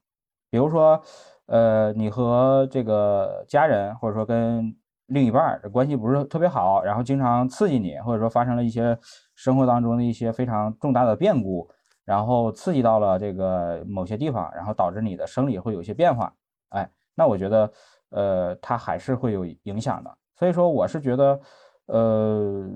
[0.50, 1.02] 比如说，
[1.48, 4.76] 呃，你和这个家人或者说跟
[5.08, 8.98] 另一半儿关系不是特别好，然后经常刺激你，或者说发生了一些
[9.36, 11.70] 生活当中的一些非常重大的变故，
[12.04, 16.34] 然后刺激到了这个某些地方，然后导致你的生理会有一些变化，
[16.70, 17.72] 哎，那我觉得，
[18.10, 20.18] 呃，它还是会有影响的。
[20.36, 21.40] 所以说，我是觉得，
[21.86, 22.68] 呃，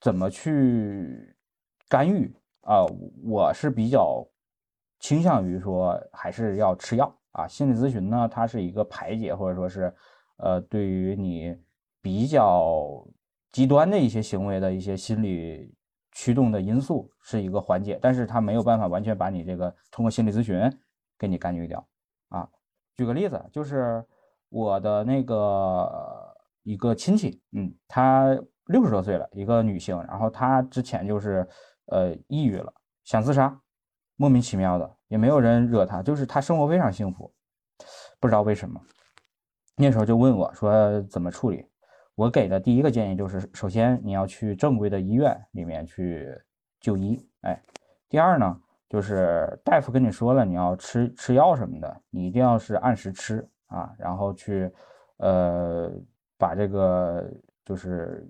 [0.00, 1.34] 怎么去
[1.88, 2.34] 干预？
[2.62, 2.84] 啊，
[3.24, 4.26] 我是比较
[4.98, 7.46] 倾向于说还是要吃药啊。
[7.46, 9.94] 心理咨询呢，它是一个排解或者说是
[10.38, 11.56] 呃，对于你
[12.02, 13.06] 比较
[13.52, 15.74] 极端的一些行为的一些心理
[16.12, 20.60] 驱动的因素是一个缓解，但是它没有办法完全把你这个通过心理咨询
[21.18, 21.86] 给你干预掉
[22.28, 22.48] 啊。
[22.94, 24.04] 举个例子，就是
[24.48, 31.46] 我的那个一个亲戚，嗯，她六十多岁了，一个女性，然后她之前就是
[31.86, 32.72] 呃抑郁了，
[33.04, 33.60] 想自杀，
[34.16, 37.32] 莫名其妙的，也没有人惹他，就是他生活非常幸福，
[38.18, 38.80] 不知道为什么。
[39.76, 41.66] 那时候就问我说怎么处理，
[42.14, 46.34] 我给的第一个建议就是，首先你要去正规的医院里面去
[46.80, 47.62] 就医，哎，
[48.08, 54.72] 第二呢，就是大夫跟你说了你要吃吃药什么的，你一定要是按时吃啊，然后去
[55.18, 55.92] 呃
[56.38, 57.30] 把这个
[57.64, 58.26] 就是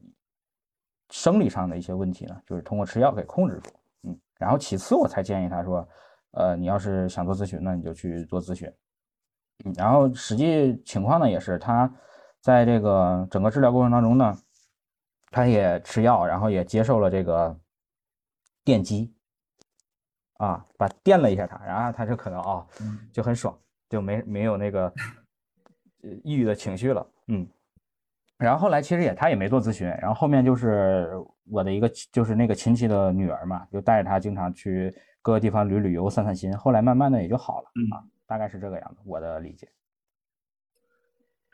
[1.11, 3.71] 生理上的一些问题呢，就是通过吃药给控制住，
[4.03, 5.89] 嗯，然后其次我才建议他说，
[6.37, 8.71] 呃，你要是想做咨询那，你就去做咨询。
[9.65, 11.91] 嗯，然后实际情况呢，也是他
[12.41, 14.39] 在这个整个治疗过程当中呢，
[15.31, 17.59] 他也吃药，然后也接受了这个
[18.63, 19.15] 电击，
[20.37, 22.67] 啊，把电了一下他，然后他就可能啊，
[23.13, 24.93] 就很爽，就没没有那个
[26.23, 27.49] 抑郁的情绪了，嗯。
[28.39, 31.11] 然后后来其实也他也没做咨询，然后后面就是
[31.51, 34.95] 我的一个就是那个亲戚的女儿嘛，就带着他经常去
[35.27, 38.07] 各个地方旅旅游散散心，后来慢慢的也就好了啊。
[38.29, 39.69] 大概是这个样子，我的理解。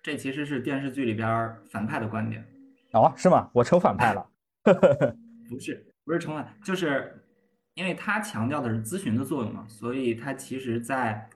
[0.02, 2.46] 这其实是电视剧里边反派的观点。
[2.92, 3.48] 哦，是吗？
[3.54, 4.28] 我成反派了？
[5.48, 7.24] 不是，不是成反，就是
[7.72, 11.30] 因为他强调的是咨询的作用嘛，所以他其实在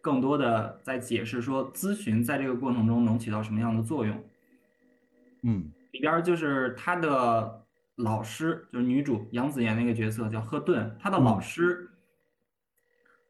[0.00, 4.24] 更多的在解释说咨询在这个过程中能起到什么样的作用。
[5.42, 7.63] 嗯，里边就是他的
[7.96, 11.90] 老师，就是女主杨紫妍那个角色叫赫顿，她的老师。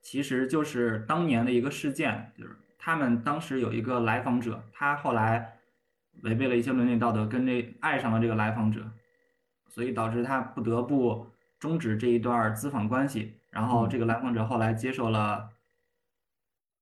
[0.00, 5.58] 其实就是当年的一个事件，就是他们当时有一个来访者，他后来
[6.22, 8.90] 违背了一些伦理道德，跟这爱上了这个来访者，
[9.68, 11.26] 所以导致他不得不
[11.58, 13.38] 终止这一段咨访关系。
[13.48, 15.48] 然后这个来访者后来接受了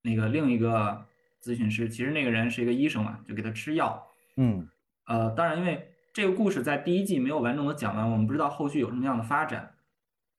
[0.02, 1.06] 那个另一个
[1.40, 4.04] 咨询师，其实那个人是一个医生嘛，就给他吃药。
[4.36, 4.68] 嗯，
[5.06, 9.74] 呃，当然，因为这个故事在第一季没有完整的讲完，我们不知道后续有什么样的发展。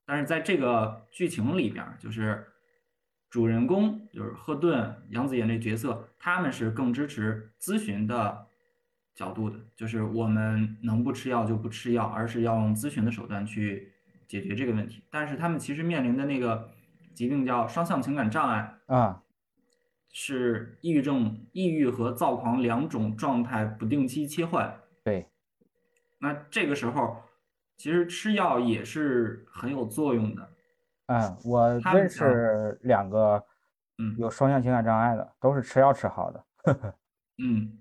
[0.06, 2.48] 但是在这个剧情里边，就是。
[3.30, 8.46] 主人公就是赫顿、杨子妍这角色，他们是更支持咨询的
[9.16, 13.92] 角度的，就是我们能不吃药就不吃药，而是要用咨询的手段去
[14.28, 15.04] 解决这个问题。
[15.10, 16.70] 但是他们其实面临的那个
[17.16, 19.24] 疾病叫双向情感障碍啊，
[20.12, 24.80] 是抑郁症、抑郁和躁狂两种状态不定期切换。
[25.04, 25.28] 对，
[26.24, 27.22] 那这个时候
[27.76, 30.50] 其实吃药也是很有作用的。
[31.08, 33.44] 嗯，我认识两个，
[33.98, 36.46] 嗯，有双向情感障碍的，都是吃药吃好的。
[37.44, 37.78] 嗯，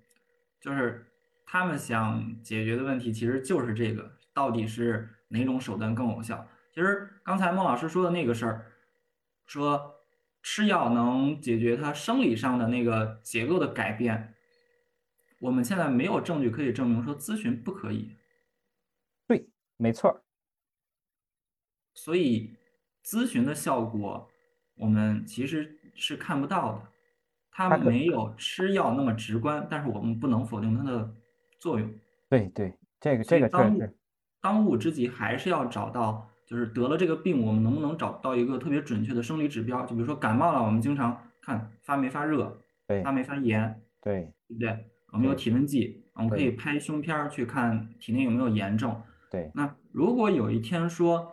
[0.60, 1.06] 就是
[1.46, 6.44] 他们想解决的问题，其实就是这个，到底是哪种手段更有效？
[6.74, 8.66] 其实刚才孟老师说的那个事儿，
[9.46, 9.94] 说
[10.42, 14.34] 吃药能解决他生理上的那个结构的改变，
[15.38, 18.16] 我们现在没有证据可以证明说咨询不可以。
[19.82, 20.22] 对，没错。
[21.94, 22.54] 所以。
[23.04, 24.28] 咨询的效果，
[24.76, 26.82] 我们其实是看不到的，
[27.50, 31.12] 它没有吃药那么直观，但是我们不能否定它的
[31.58, 31.94] 作用。
[32.30, 33.80] 对对，这个这个当务
[34.40, 39.84] 当务之急还是要找到，就是得了这个病，我们能不能找到一个特别准确的生理指标？
[39.84, 44.86] 就比如说感冒了，我们经常看发没发热，对，发没发炎，对，对不对？
[45.12, 49.02] 我们有体温计，我们可以拍胸片去看体内有没有炎症。
[49.32, 51.32] 对，那如果有一天说。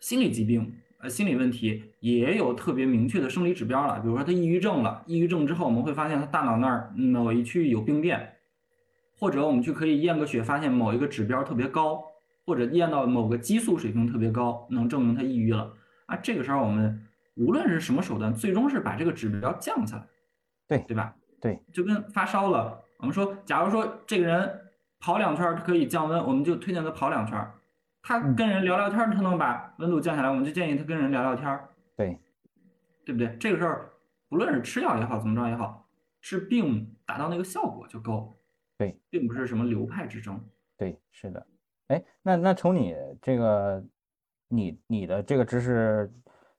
[0.00, 3.98] 心理疾病，呃，心理问题也有特别明确的生理指标了。
[4.00, 8.34] 比如说他抑郁症了，抑郁症之后我们会发现他大脑那儿某一区域有病变，
[9.18, 12.04] 或者我们去可以验个血，发现某一个指标特别高，
[12.44, 15.72] 或者验到某个激素水平特别高，能证明他抑郁了。
[16.04, 17.02] 啊，这个时候我们
[17.36, 20.06] 无论是什么手段，最终是把这个指标降下来，
[20.68, 21.16] 对对吧？
[21.40, 24.60] 对，就跟发烧了，我们说，假如说这个人
[25.04, 27.38] 跑两圈可以降温，我们就推荐他跑两圈。
[28.00, 31.60] 他跟人聊聊天，他能把温度降下来，我们就建议他跟人聊聊天
[31.94, 32.18] 对，
[33.04, 33.36] 对不对？
[33.36, 33.90] 这个事儿，
[34.30, 35.86] 不论是吃药也好，怎么着也好，
[36.22, 38.34] 治病达到那个效果就够了。
[38.78, 40.42] 对，并不是什么流派之争。
[40.78, 41.46] 对，是的。
[41.88, 43.84] 哎，那那从你这个，
[44.48, 46.10] 你你的这个知识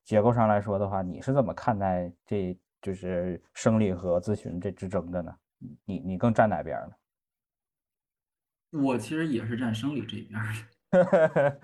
[0.04, 5.36] 结构上来说的话，你是怎么看待这就是生理和咨询这之争的呢？
[5.84, 6.92] 你你更站哪边呢？
[8.84, 10.40] 我其实也是站生理这一边
[10.92, 11.62] 的。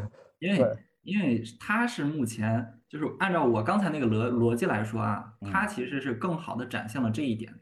[0.38, 7.54] 因为因为他是目前就是按照我刚才那个逻逻辑来说啊，他其实是更好的展现了这一点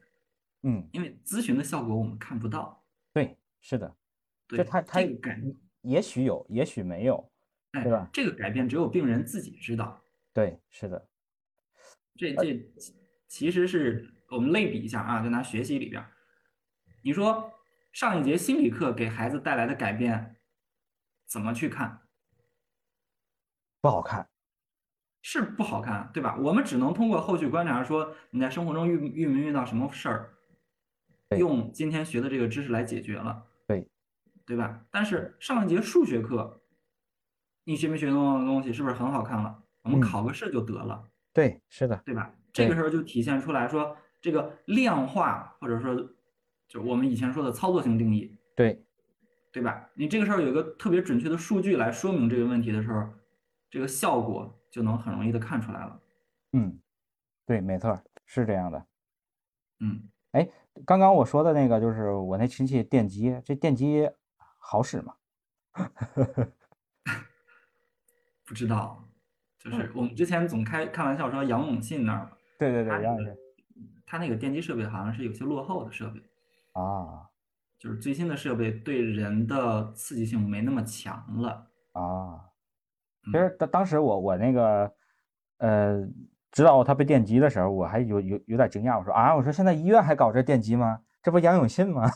[0.63, 2.85] 嗯，因为咨询的效果我们看不到。
[3.13, 3.97] 对，是的。
[4.47, 5.41] 对，它它改
[5.81, 7.33] 也许有，也许没有，
[7.73, 8.09] 对吧？
[8.13, 10.01] 这个改变只有病人自己知道。
[10.33, 11.09] 对，是的。
[12.17, 12.73] 这这
[13.27, 16.05] 其实是我们类比一下啊，就拿学习里边，
[17.03, 17.53] 你说
[17.93, 20.37] 上一节心理课给孩子带来的改变，
[21.27, 22.01] 怎么去看？
[23.83, 24.29] 不好看，
[25.21, 26.37] 是不好看，对吧？
[26.39, 30.35] 我们只能通过后续观察说你在生活中遇遇没遇到什么事儿，
[31.37, 33.87] 用今天学的这个知识来解决了，对，
[34.47, 34.87] 对吧？
[34.91, 36.63] 但是上一节数学课，
[37.65, 39.63] 你学没学到的东西是不是很好看了？
[39.83, 42.35] 我们嗯考个试就得了，对，是的，对吧？
[42.53, 45.95] 这个时候就体现出来说，这个量化或者说
[46.73, 48.83] 就我们以前说的操作性定义，对，
[49.53, 49.91] 对吧？
[49.93, 53.07] 你这个时候有一个特别准确的数据来说明这个问题的时候，
[53.69, 56.01] 这个效果就能很容易的看出来了。
[56.53, 56.81] 嗯，
[57.45, 58.87] 对，没错，是这样的。
[59.81, 60.49] 嗯，哎
[60.87, 64.09] 刚刚我说的那个就是我那亲戚电机，这电机
[64.59, 65.15] 好使吗？
[68.47, 69.07] 不知道，
[69.59, 73.37] 就是我们之前总开开玩笑说杨永信那儿嘛，对对对，杨永信
[74.07, 76.23] 他那个电机设备好像是有些落后的设备，
[76.73, 77.29] 啊
[77.79, 81.69] 就是最新的设备对人的刺激性没那么强了。
[81.93, 82.35] 啊，
[83.27, 84.93] 嗯其实当当时我我那个
[85.59, 86.01] 呃
[86.51, 91.01] 知道他被电击的时候，我还有有有点惊讶，我说啊，我说现在医院还搞这电击吗？
[91.23, 92.09] 这不杨永信吗？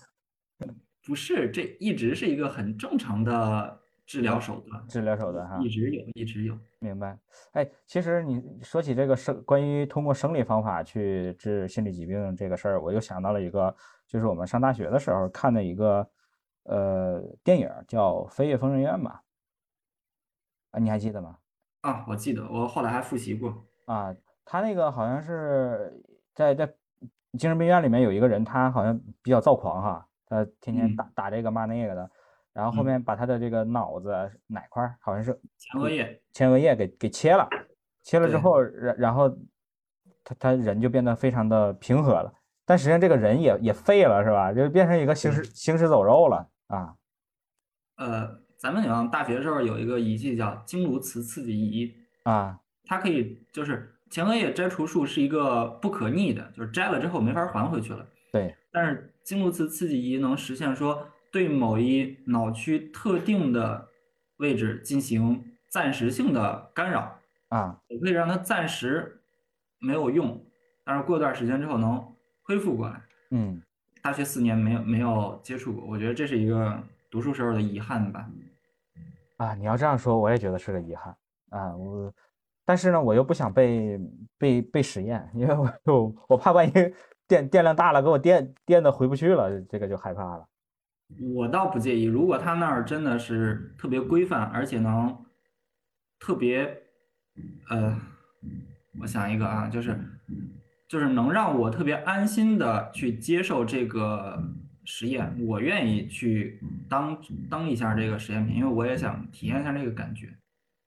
[1.05, 6.57] 不是，这一直是一个很正常的治疗手段，治疗手段哈一，直有，一直有。
[6.79, 7.19] 明白。
[7.53, 13.75] 哎，其实你说起这个生关于通过生理方法去治心理疾病这个事儿，我又想到了一个，
[14.07, 16.09] 就是我们上大学的时候看的一个
[16.63, 19.23] 呃电影叫《飞越疯人院》吧？
[20.71, 21.37] 啊，你还记得吗？
[21.81, 23.67] 啊，我记得我后来还复习过。
[23.87, 26.01] 啊，他那个好像是
[26.33, 26.67] 在在
[27.33, 32.11] 精神病院里面有一个人，他好像比较躁狂哈，他天天嗯打打这个骂那个的，
[32.57, 32.87] 然后后嗯。
[32.87, 34.11] 面把他的这个脑子
[34.47, 37.47] 哪块儿好像是前额叶，前额叶给给切了，
[38.03, 39.29] 切了之后，然然后
[40.25, 42.33] 他他人就变得非常的平和了，
[42.65, 44.55] 但实际上这个人也也废了是吧？
[44.55, 46.97] 就变成一个行尸行尸走肉了啊。
[47.99, 51.95] 呃，咱们好像大学的时候有一个仪器叫经颅磁刺激仪，
[52.25, 52.59] 啊。
[52.89, 58.07] 它可以就是前额叶摘除术是一个不可逆的，就是摘了之后没法还回去了。
[58.33, 63.87] 对，但是经颅磁刺激仪能实现说对某一脑区特定的
[64.39, 67.19] 位置进行暂时性的干扰，
[67.49, 69.21] 啊也可以让它暂时
[69.79, 70.43] 没有用，
[70.83, 72.03] 但是过段时间之后能
[72.43, 73.03] 恢复过来。
[73.33, 73.61] 嗯
[74.03, 78.27] 大学四年没有没有接触过，我觉得这是一个读书时候的遗憾吧。
[79.37, 81.15] 啊，你要这样说，我也觉得是个遗憾
[81.51, 81.77] 啊。
[81.77, 82.11] 我，
[82.65, 84.01] 但是呢，我又不想被
[84.39, 86.73] 被被实验，因为我我我怕万一
[87.29, 90.49] 电电量大了，给我电电的回不去了，这个就害怕了。
[91.35, 95.25] 我倒不介意，如果他那儿真的是特别规范，而且能
[96.19, 96.83] 特别，
[97.69, 97.99] 呃，
[99.01, 99.99] 我想一个啊，就是
[100.89, 104.43] 就是能让我特别安心的去接受这个
[104.85, 107.17] 实验，我愿意去当
[107.49, 110.29] 当一下这个实验品，因为我也想体验一下那个感觉。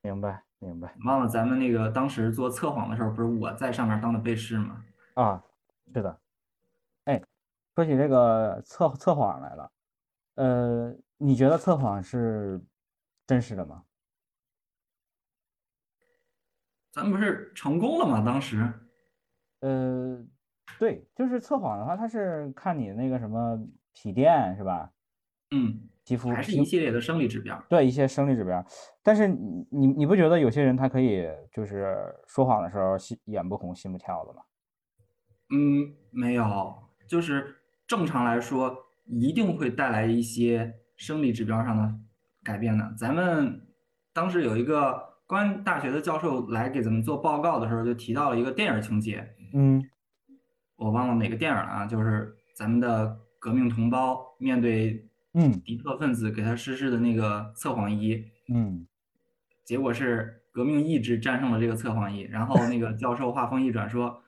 [0.01, 4.83] 明白明白忘了咱们那个当时做测谎的时候，不是我在上面当的背试吗？
[5.15, 5.43] 啊，
[5.93, 6.19] 是的。
[7.05, 7.21] 哎，
[7.75, 9.69] 说起这个测测谎来了，
[10.39, 12.61] 呃，你觉得测谎是
[13.27, 13.83] 真实的吗？
[16.91, 18.23] 咱们不是成功了吗？
[18.25, 18.71] 当时，
[19.59, 20.25] 呃，
[20.79, 23.59] 对，就是测谎的话，它是看你那个什么
[23.91, 24.89] 皮电是吧？
[25.51, 27.61] 嗯，皮肤还是一系列的生理指标。
[27.67, 28.65] 对一些生理指标，
[29.03, 34.41] 但是你你你不觉得有些人他可以就是说谎的时候心眼不红心不跳的吗？
[35.49, 41.93] 嗯，没有，就是正常来说，一定会带来一些生理指标上的
[42.43, 42.93] 改变的。
[42.97, 43.67] 咱们
[44.13, 49.83] 当时有一个公安大学的教授来给咱们做报告的时候，就提到了一个电影情节，嗯
[50.75, 58.87] 我忘了哪个电影了啊，就是咱们的革命同胞面对嗯敌特分子给他实施的那个测谎仪，嗯
[59.65, 62.21] 结果是革命意志战胜了这个测谎仪。
[62.21, 64.23] 然后那个教授话锋一转说，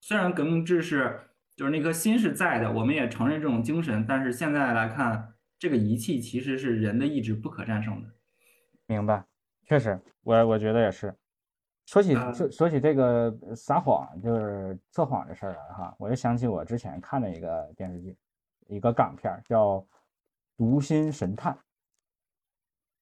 [0.00, 1.29] 虽然革命志士
[1.60, 8.08] 就是那颗心是在的，我们也承认这种精神，但是现在来看，这个仪器其实是人的意志不可战胜的。
[8.86, 9.22] 明白，
[9.66, 11.14] 确实，我我觉得也是。
[11.84, 18.16] 说起呃说说起这个撒谎，就是测谎这事儿来哈，我就想起我之前看的一个电视剧，
[18.66, 19.76] 一个港片儿叫
[20.56, 21.52] 《读心神探》，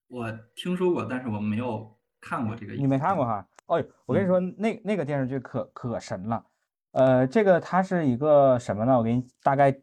[0.09, 2.73] 我听说过，但是我没有看过这个。
[2.73, 3.49] 你没看过哈？
[3.67, 6.45] 哦，我跟你说，那那个电视剧可可神了。
[6.93, 8.97] 呃，这个它是一个什么呢？
[8.97, 9.75] 我给你大概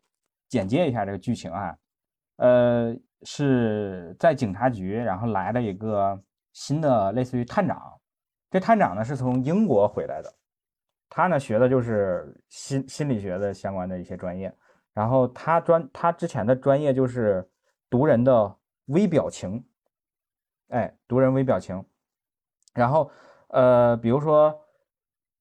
[0.49, 1.77] 简介一下这个剧情啊。
[2.37, 6.21] 呃，是在警察局，然后来了一个
[6.53, 7.79] 新的类似于探长。
[8.51, 10.33] 这探长呢是从英国回来的，
[11.09, 14.53] 他呢学的就是心心理学的相关的一些专业。
[14.93, 17.49] 然后他专他之前的专业就是
[17.89, 19.63] 读人的微表情，
[20.69, 21.83] 哎，读人微表情。
[22.73, 23.11] 然后
[23.49, 24.57] 呃，比如说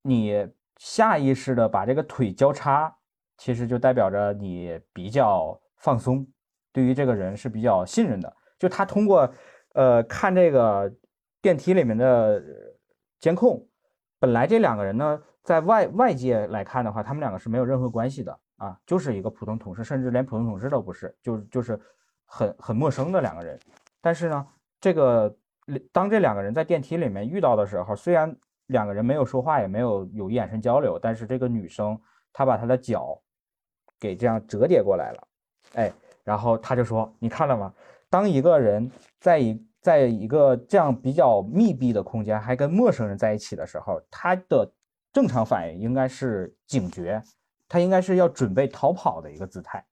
[0.03, 2.95] 你下意识的把这个腿交叉，
[3.37, 6.27] 其实就代表着你比较放松，
[6.73, 8.37] 对于这个人是比较信任的。
[8.59, 9.33] 就他通过
[9.75, 10.93] 呃看这个
[11.41, 12.43] 电梯里面的
[13.21, 13.67] 监控，
[14.19, 18.41] 本来这两个人呢，在外外界来看的话，他们两个是没有任何关系的。
[18.57, 21.79] 啊，就是一个普通同事，甚至连普通同事都不是，就就是
[22.25, 23.59] 很很陌生的两个人。
[24.01, 24.47] 但是呢，
[24.81, 25.37] 这个
[25.91, 28.35] 当这两个人在电梯里面遇到的时候，虽然
[28.67, 31.99] 两个人没有说话，也没有有眼神交流，但是这个女生
[32.33, 33.21] 她把她的脚
[33.99, 35.29] 给这样折叠过来了，
[35.75, 35.93] 哎，
[36.23, 37.73] 然后她就说：“你看了吗？
[38.09, 38.91] 当一个人
[39.21, 44.73] 在一在一个这样比较密闭的空间，还跟陌生人在一起的时候，他的
[45.13, 47.23] 正常反应应该是警觉。”
[47.67, 49.85] 他应该是要准备逃跑的一个姿态，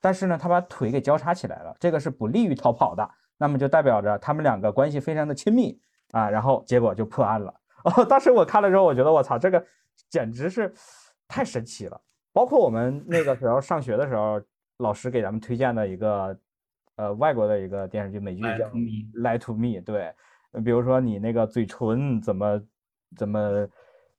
[0.00, 3.08] 但是呢，他把腿给交叉起来了，这个是不利于逃跑的。
[3.38, 5.80] 那么就代表着他们两个关系非常的亲密
[6.10, 7.54] 啊，然后结果就破案了。
[7.96, 9.64] 哦，当时我看了之后，我觉得我操，这个
[10.08, 10.72] 简直是
[11.28, 12.00] 太神奇了。
[12.32, 14.40] 包括我们那个时候上学的时候，
[14.78, 16.38] 老师给咱们推荐的一个
[16.96, 18.48] 呃外国的一个电视剧美剧叫
[19.14, 20.14] 《Lie to Me》，对，
[20.64, 22.62] 比如说你那个嘴唇怎么
[23.16, 23.68] 怎么。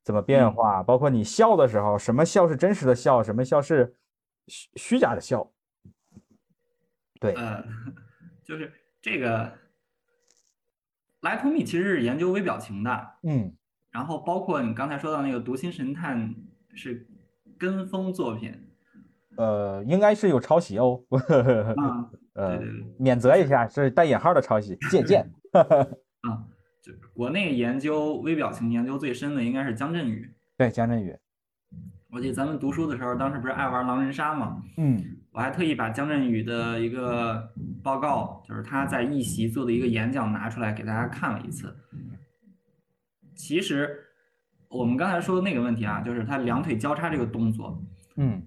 [0.04, 0.82] 怎么变化？
[0.82, 3.96] 包括你笑的时候，什么笑是真实的笑，什么笑是
[4.48, 5.50] 虚虚假的笑？
[7.18, 7.64] 对，呃，
[8.44, 9.50] 就是这个
[11.24, 13.50] 莱图米其实是研究微表情的，嗯，
[13.90, 16.18] 然后包括你刚才说到那个《读心神探》
[16.74, 17.06] 是
[17.58, 18.52] 跟风作品，
[19.36, 21.00] 呃，应该是有抄袭哦，
[21.76, 26.44] 啊， 呃，对对对，免责一下，是带引号的抄袭，借鉴， 啊。
[26.82, 30.30] 就国内研究微表情研究最深的应该是姜振宇。
[30.58, 31.16] 对，姜振宇。
[32.10, 34.62] 我记得咱们读书的时候，当时不是爱玩狼人杀吗？
[34.76, 35.02] 嗯。
[35.34, 41.76] 我还特意把姜振宇的一个报告，就是他在一席做的一个演讲拿出来给大家看了一次。
[43.34, 43.98] 其实
[44.68, 47.82] 我们刚才说的那个问题啊，就是他两腿交叉这个动作，
[48.14, 48.46] 嗯，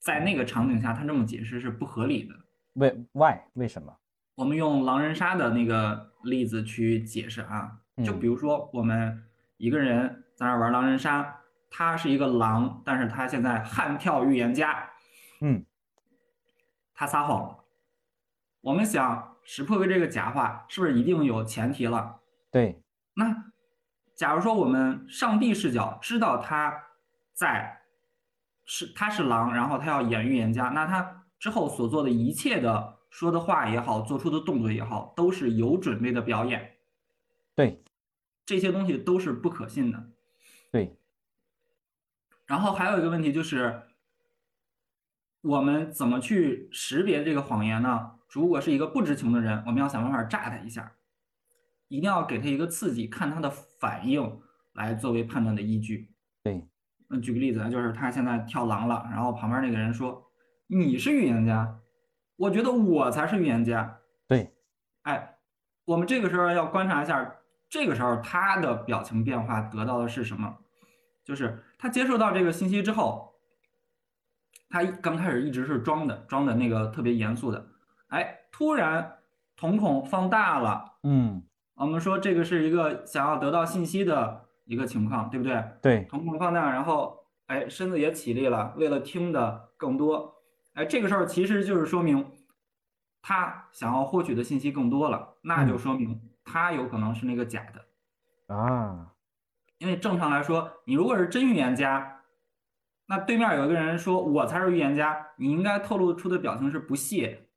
[0.00, 2.34] 在那个场景下他这么解释是不合理的。
[2.72, 3.96] 为 why 为什么？
[4.34, 9.22] 我们用狼人杀的那个例子去解释啊，就比如说我们
[9.56, 14.90] 一个人在那玩狼人杀，他是一个狼，但是他现在悍跳预言家，
[15.40, 15.64] 嗯，
[16.96, 17.64] 他撒谎了。
[18.62, 22.20] 我们想识破这个假话，是不是一定有前提了？
[22.50, 22.82] 对。
[23.14, 23.52] 那
[24.16, 26.74] 假如说我们上帝视角知道他
[27.32, 27.82] 在
[28.64, 32.96] 是他是狼，然后他要演预言家，那他之后所做的一切的。
[33.08, 36.76] 说的话也好，做出的动作也好，都是有准备的表演。
[37.54, 37.82] 对，
[38.44, 40.10] 这些东西都是不可信的。
[40.70, 40.98] 对。
[42.44, 43.88] 然后还有一个问题就是，
[45.46, 48.12] 我们怎么去识别这个谎言呢？
[48.28, 50.92] 如果是一个不知情的人，我们要想办法炸他一下，
[51.88, 54.40] 一定要给他一个刺激，看他的反应
[54.74, 56.10] 来作为判断的依据。
[56.42, 56.66] 对。
[57.08, 60.28] 嗯举个例子啊，就是他现在跳狼了，然后旁边那个人说
[60.66, 61.78] ：“你是预言家。”
[62.34, 63.98] 我觉得我才是预言家。
[64.26, 64.52] 对，
[65.02, 65.36] 哎，
[65.84, 67.36] 我们这个时候要观察一下，
[67.68, 70.58] 这个时候他的表情变化得到的是什么？
[71.24, 73.25] 就是他接受到这个信息之后，
[74.68, 77.66] 他刚开始一直是装的，装的那个特别严肃的，
[78.08, 79.18] 哎，突然
[79.56, 80.96] 瞳孔放大了。
[81.02, 81.42] 嗯，
[81.74, 85.64] 我们说这个是一个想要得到信息的一个情况，对不对？
[85.80, 90.34] 对，瞳孔放大，然后哎，身子也起立了，为了听的更多。
[90.74, 92.26] 哎，这个时候其实就是说明，
[93.22, 99.12] 他想要获取的信息更多了，那就说明他有可能是那个假的啊。
[99.78, 102.15] 因为正常来说，你如果是真预言家，
[103.06, 107.48] 那对面有一个人说我才是预言家，你应该透露出的表情是不屑、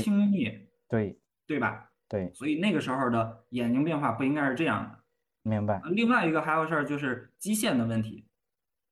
[0.00, 1.90] 轻蔑，对对吧？
[2.08, 2.32] 对。
[2.32, 4.98] 所以那个时候的眼睛变化不应该是这样的。
[5.42, 5.80] 明白。
[5.86, 8.26] 另外一个还有事儿就是基线的问题。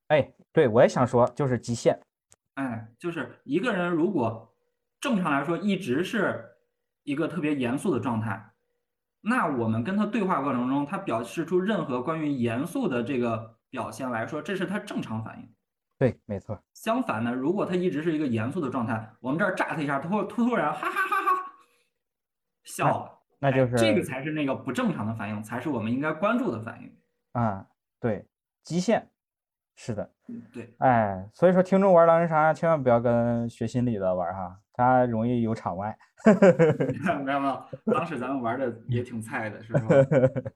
[0.07, 1.99] 哎，对我也想说，就是基线。
[2.55, 4.53] 哎，就是一个人如果
[4.99, 6.45] 正常来说一直是
[7.03, 8.53] 一个特别严肃的状态，
[9.21, 15.51] 那我们跟他对话过程中，他表示出任何关于严肃的这个表现来说，这是他正常反应。
[15.97, 16.61] 对，没错。
[16.73, 21.51] 相反呢，如果他一直是一个严肃的状态，我们这儿炸他一下，他会突突然哈哈哈哈
[22.63, 26.95] 笑了，那就是这个才是那个不正常的反应，才是我们应该关注的反应。
[27.31, 27.65] 啊，
[27.99, 28.27] 对，
[28.63, 29.09] 极限。
[29.75, 30.07] 是的，
[30.53, 35.97] 对，哎，所以说听众玩狼人杀千万不要跟学心理的玩哈，他容易有场外。
[37.25, 37.63] 没有没有，
[37.93, 39.87] 当时咱们玩的也挺菜的，是吧？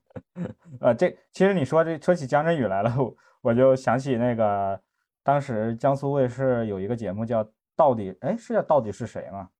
[0.80, 2.90] 呃，这其实你说这说起姜振宇来了，
[3.42, 4.80] 我就想起那个
[5.22, 7.44] 当时江苏卫视有一个节目叫
[7.76, 9.50] 《到底》，哎，是叫《到底是谁》吗？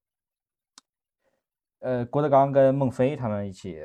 [1.80, 3.80] 呃，郭德纲跟孟非他们一起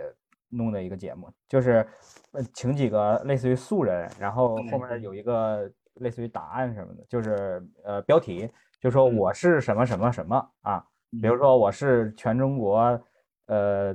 [0.50, 1.86] 弄的一个节目，就是
[2.32, 8.50] 呃请几个类似于素人，然后后面有一个类似于答案什么的，就是呃标题
[8.84, 10.86] 就说嗯我是什么什么什么啊，
[11.22, 13.02] 比如嗯说我是全中国
[13.46, 13.94] 呃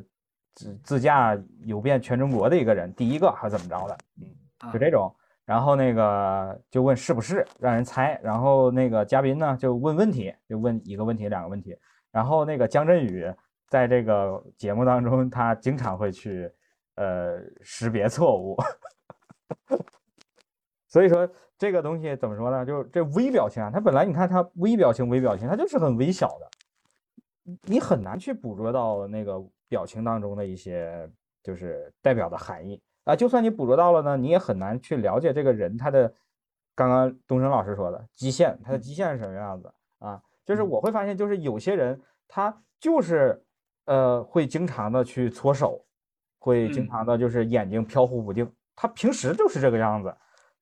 [0.55, 4.25] 自自驾游遍全中国的一个人，第一个还是怎么着的，嗯，
[4.61, 5.15] 啊就这种。
[5.45, 8.19] 然后那个就问是不是，让人猜。
[8.23, 11.77] 然后那个嘉宾呢就问问题，就问一个问题、两个问题。
[12.11, 13.31] 然后那个姜振宇
[13.69, 16.51] 在这个节目当中，他经常会去
[16.95, 18.57] 呃识别错误。
[20.89, 21.29] 所以说
[21.59, 22.65] 这个东西怎么说呢？
[22.65, 26.49] 就是这微表情啊，它本来你看它微表情、微表情，它就是很微小的，
[27.65, 31.11] 你很难去捕捉到那个表情当中的一些
[31.43, 33.17] 就是代表的含义啊。
[33.17, 36.15] 就算你捕捉到了呢，你也很难去了解这个人他的
[36.77, 40.23] 刚刚东升老师说的极限，他的极限是什么样子啊？
[40.45, 43.45] 就是我会发现，就是有些人他就是
[43.87, 45.85] 呃会经常的去搓手，
[46.39, 50.15] 会经嗯常的就是眼睛飘忽不定，他平时就是这个样子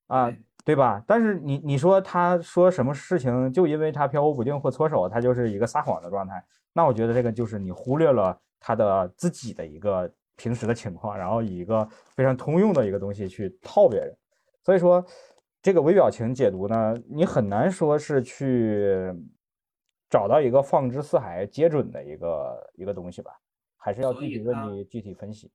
[0.06, 0.32] 啊。
[0.66, 1.00] 对对吧？
[1.06, 14.12] 但是你你说他说什么事情，就因为他飘忽不定或搓手，他就是一个撒谎的状态，那我觉得这个就是你忽略了他的自己的一个平时的情况，然后以一个非常通用的一个东西去套别人。
[14.64, 15.06] 所以说，
[15.62, 19.14] 这个微表情解读呢，你很难说是去
[20.10, 23.30] 找到一个放之四海皆准的一个一个东西吧，
[23.76, 25.48] 还是要所具体问题具体分析。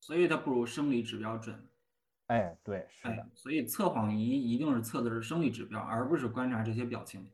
[0.00, 1.54] 所以它不如生理指标准。
[2.28, 7.28] 哎，对，是的哎，，所以测谎仪一定是测的是生理指标，而不是观察这些表情。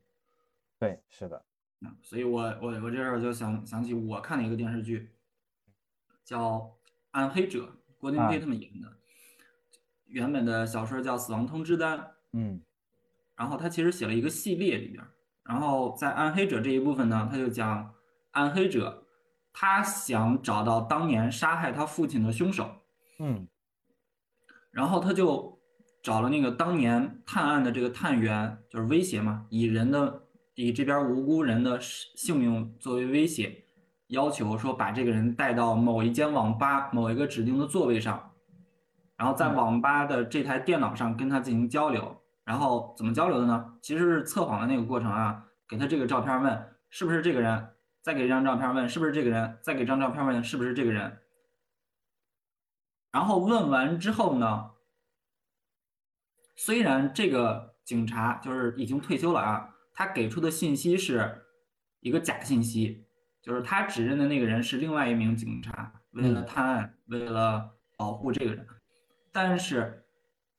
[0.79, 1.45] 对，是的，
[1.81, 5.11] 嗯，所以我我我这时候就想想起我看的一个电视剧，
[6.25, 6.59] 叫
[7.11, 7.65] 《暗黑者》，
[7.99, 8.93] 郭京飞啊他们演的。
[10.07, 11.99] 原本的小说叫《死亡通知单》，
[12.33, 12.61] 嗯
[13.35, 15.11] 然后他其实写了一个系列里边儿，
[15.43, 17.93] 然后在暗黑者这一部分呢，他就讲
[18.31, 19.09] 暗黑者
[19.53, 22.83] 他想找到当年杀害他父亲的凶手，
[23.19, 23.49] 嗯
[24.75, 25.59] 然后他就
[26.03, 33.65] 找了那个当年探案的这个探员，就是威胁嘛，以人的以这边无辜人的性命作为威胁，
[34.09, 38.33] 要求说把这个人带到某一间网吧某一个指定的座位上，
[39.17, 42.21] 然后在网吧的这台电脑上跟他进行交流。
[42.45, 43.73] 然后怎么交流的呢？
[43.81, 47.69] 其实是测谎的那个过程啊，给他这个照片问是不是这个人，
[48.03, 51.11] 再给这张照片问是不是这个人，再给张照片问是不是这个人。
[53.15, 54.73] 然后问完之后呢，
[56.57, 61.45] 虽然这个警察就是已经退休了啊，他给出的信息是
[62.01, 63.07] 一个假信息，
[63.41, 68.67] 就是他指认的那个人是另外一名警察，为了探案，为了保护这个人，
[69.31, 70.05] 但是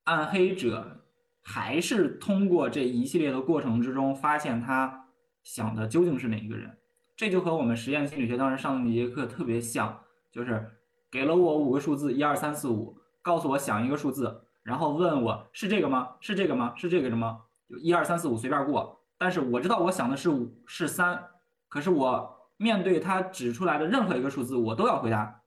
[0.06, 1.06] 暗黑者
[1.44, 5.10] 还是通过这一系列的过程之中，发现他
[5.44, 6.78] 想的究竟是哪一个人。
[7.18, 10.02] 这就和我们实验心理学当时上的那节课特别像，
[10.32, 10.75] 就是
[11.16, 16.14] 给了我五个数字，一二三四五，告诉我想一个数字，然后问我是这个吗？
[16.20, 16.74] 是这个吗？
[16.76, 17.42] 是这个什么？
[17.70, 19.00] 就一二三四五随便过。
[19.18, 21.24] 但是我知道我想的是五是三，
[21.70, 25.42] 可是我面对他指出来的任何一个数字，我都要回答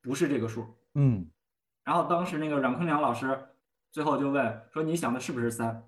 [0.00, 0.64] 不是这个数。
[0.94, 1.30] 嗯
[1.84, 3.48] 然后当时那个阮坤良老师
[3.90, 5.84] 最后就问说：“你想的是不是三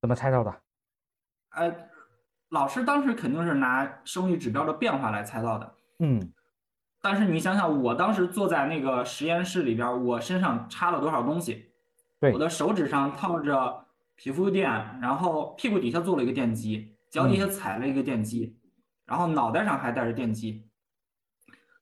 [0.00, 0.60] 怎么猜到的？？”
[1.50, 1.88] 哎，
[2.50, 5.74] 老师当时肯定是拿生理指标的变化来猜到的。
[5.98, 6.32] 嗯
[7.00, 11.66] 但是你想想，我当时坐在那个实验室里边，我身上插了多少东西？
[12.20, 13.84] 对我的手指上套着
[14.16, 14.68] 皮肤垫，
[15.00, 18.58] 然后屁股底下做了一个电机，脚底下踩了一个电机，
[19.06, 20.68] 然后脑袋上还带着电机。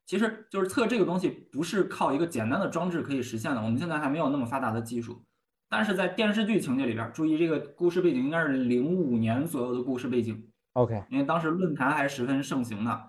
[0.05, 3.63] 其实就是测这个东西，不是靠一个简单的装置可以实现的。
[3.63, 5.25] 我们现在还没有那么发达的技术，
[5.71, 13.03] 但是在电视剧情节里边，注意这个故事背景应该是零五年左右的故事背景，，OK，因为当时论坛还十分盛行呢。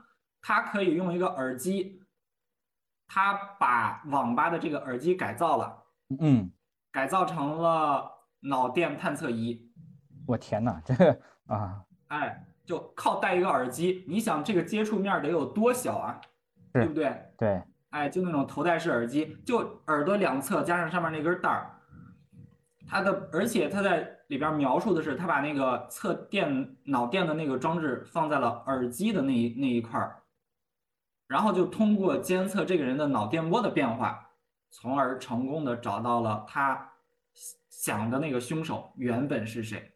[0.47, 2.01] 他可以用一个耳机，
[3.05, 5.83] 他把网吧的这个耳机改造了，
[6.21, 6.49] 嗯，
[6.89, 9.69] 改造成了脑电探测仪。
[10.25, 16.21] 我天哪，这个啊，哎，就靠戴一个耳机，你想这个接触面得有多小啊？
[16.71, 17.13] 对不对？
[17.37, 21.77] 对，哎，就那种头戴式耳机，就耳朵两侧加上上面那根带儿，
[22.87, 30.23] 它的，而且它在里边描述的是，他把那个测电脑电的那个装置放在了耳机的那一那一块儿，
[31.27, 34.31] 然后就通过监测这个人的脑电波的变化，
[34.69, 36.93] 从而成功的找到了他
[37.69, 39.91] 想的那个凶手原本是谁。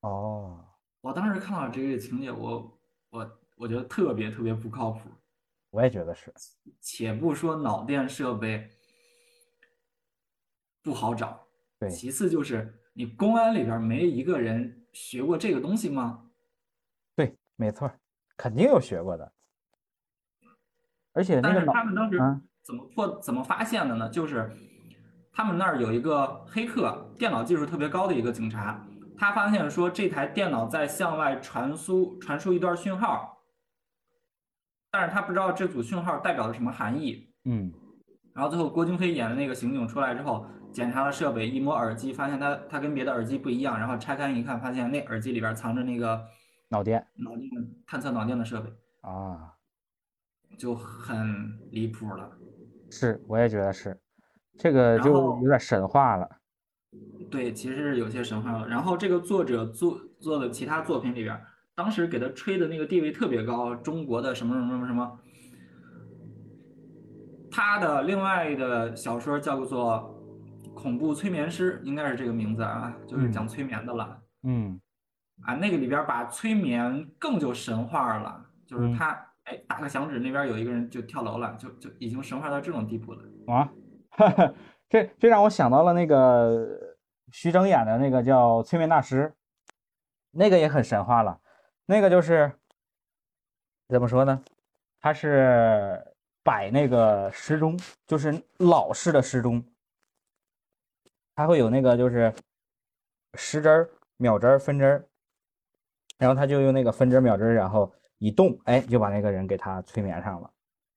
[0.00, 0.64] 哦，
[1.00, 2.78] 我当时看到这个情节，我
[3.10, 5.10] 我我觉得特别特别不靠谱。
[5.70, 6.32] 我也觉得是，
[6.80, 8.70] 且不说脑电设备
[10.80, 11.44] 不好找，
[11.78, 16.30] 对其次就是你公安里边没一个人学过这个东西吗？
[17.14, 17.90] 对，没错，
[18.36, 19.32] 肯定有学过的。
[21.16, 22.40] 而且那但是个他们当时嗯。
[22.62, 24.08] 怎么破、怎么发现的呢？
[24.08, 24.50] 就是
[25.32, 28.84] 他们那儿有一个黑客，电脑技术特别高的一个警察，
[29.16, 33.38] 他发现说这台电脑在向外传输传输一段讯号，
[34.90, 37.32] 但是他不知道这组讯号代表了什么含义。
[37.44, 37.72] 嗯。
[38.34, 46.20] 然后最后郭京飞演的那个刑警出来之后，检查了设备，一摸耳机，发现它它跟别的耳机不一样，然后拆开一看，发现那耳机里边藏着那个
[46.68, 47.06] 脑电。
[47.24, 47.48] 脑电
[47.86, 48.68] 探测脑电的设备，
[49.02, 49.54] 啊，
[50.58, 52.30] 就很离谱了。
[52.90, 53.98] 是，我也觉得是，
[54.56, 56.28] 这个就有点神话了。
[57.30, 58.68] 对，其实是有些神话了。
[58.68, 61.38] 然后这个作者做做的其他作品里边，
[61.74, 65.18] 当时给他吹的那个地位特别高，中国的什么什么什么什么。
[67.50, 70.16] 他的另外的小说叫做
[70.74, 74.22] 《恐怖催眠师》，应该是这个名字啊，就是讲催眠的了。
[74.42, 74.80] 嗯
[75.42, 83.22] 啊，那个里边把催眠更就神话了，就是嗯他哎打个响指，那边有一个人就跳楼了，就就已经神话到这种地步了。
[83.46, 83.72] 啊，
[84.88, 86.96] 这这让我想到了那个
[87.32, 89.32] 徐峥演的那个叫《催眠大师》，
[90.32, 91.40] 那个也很神话了。
[91.86, 92.52] 那个就是
[93.88, 94.42] 怎么说呢？
[95.00, 96.04] 他是
[96.42, 99.64] 摆那个时钟，就是老式的时钟，
[101.36, 102.34] 它会有那个就是
[103.34, 105.06] 时针、秒针、分针，
[106.18, 110.50] 然后他就用那个分针、秒针，然后一动，哎，就把那个人给他催眠上了。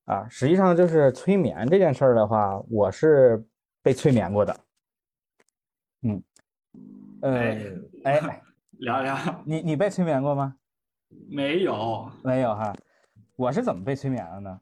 [0.06, 3.46] 啊，实际上就是催眠这件事儿的话，我是
[3.84, 4.56] 被催眠过的。
[6.02, 6.24] 嗯，
[7.22, 7.58] 呃，
[8.04, 8.42] 哎，
[8.80, 10.56] 聊聊你你被催眠过吗？
[11.30, 12.74] 没有，没有哈，
[13.36, 14.62] 我是怎么被催眠了呢？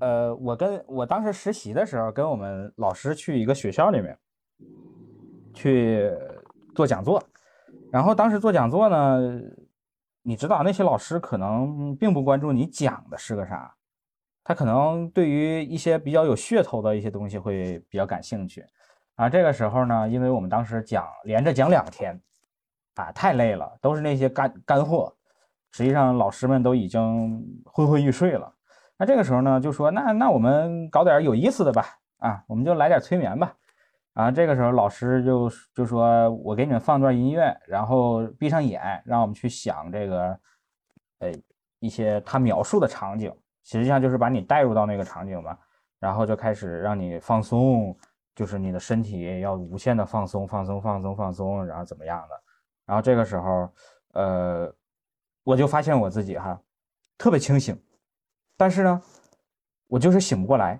[0.00, 4.18] 呃，我跟我当时实习的时候，跟我们老师去一个学校里面
[5.54, 6.10] 去
[6.74, 7.22] 做讲座，
[7.90, 9.40] 然后当时做讲座呢，
[10.22, 13.74] 你知道那些老师可能并不关注你讲的是个啥，
[14.44, 18.64] 他可能对于一些比较有噱头的一些东西会比较感兴趣。
[19.16, 22.18] 啊，这个时候呢，因为我们当时讲连着讲两天，
[22.94, 25.14] 啊，太累了，都是那些干干货。
[25.72, 28.52] 实际上老师们都已经昏昏欲睡了。
[28.96, 31.86] 那这个时候呢，就说那那我们搞点有意思的吧，
[32.18, 33.54] 啊，我们就来点催眠吧。
[34.20, 40.38] 然后，这个时候老师就就说我给你们放段音乐，然后闭上眼，让我们去想这个，
[41.20, 41.32] 呃，
[41.78, 45.56] 一些他描述的场景，实际上就是把你带入到那个场景嘛，
[45.98, 47.96] 然后就开始让你放松，
[48.34, 52.42] 就是你的身体要无限的放松，放松，放松，放松，然后怎么样的。
[52.84, 53.72] 然后这个时候，
[54.12, 54.70] 呃，
[55.44, 56.60] 我就发现我自己哈，
[57.16, 57.82] 特别清醒，
[58.58, 59.00] 但是呢，
[59.86, 60.78] 我就是醒不过来。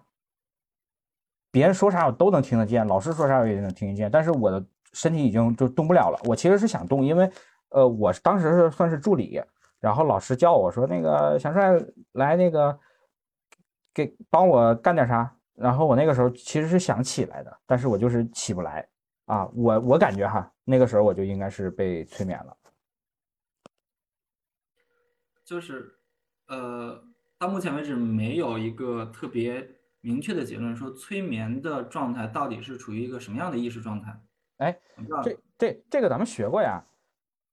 [1.50, 6.18] 别人说啥我都能听得见，老师说啥我也能听得见，但是我的身体已经就动不了了。
[6.24, 7.30] 我其实是想动，因为
[7.70, 9.42] 呃，我当时是算是助理，
[9.80, 11.72] 然后老师叫我说那个小帅
[12.12, 12.78] 来那个
[13.92, 18.88] 给帮我干点啥，然后我那个时候其实是想起来的，但是我就是起不来
[19.26, 19.48] 啊。
[19.54, 22.56] 我我感觉哈，那个时候我就应该是被催眠了。
[25.44, 25.92] 就是
[26.46, 27.02] 呃，
[27.38, 29.66] 到目前为止没有一个特别
[30.00, 34.18] 明确的结论，说催眠的状态到底是处于一个什么样的意识状态。
[34.58, 34.78] 哎，
[35.22, 36.82] 这这这个咱们学过呀，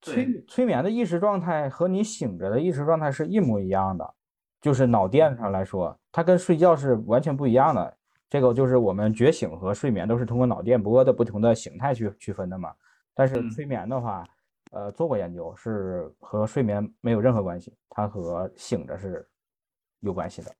[0.02, 4.14] 催催眠的意识状态和你醒着的意识状态是一模一样的，
[4.60, 7.96] 就是脑电上来说，它跟睡觉是完全不一样的。
[8.30, 12.74] 这个就是我们觉醒和睡眠都是通过脑电波的不同的形态去区分的嘛。
[13.14, 14.22] 但是嗯催眠的话，
[14.70, 19.26] 呃，做过研究是和睡眠没有任何关系，它和醒着是
[20.00, 20.54] 有关系的。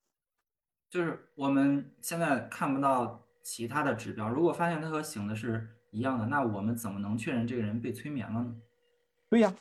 [0.90, 8.56] 就是我们现在看不到其他的指标，如果发现他和醒的是一样的，那我们怎么能确认这个人被催眠了呢？
[9.28, 9.54] 对呀，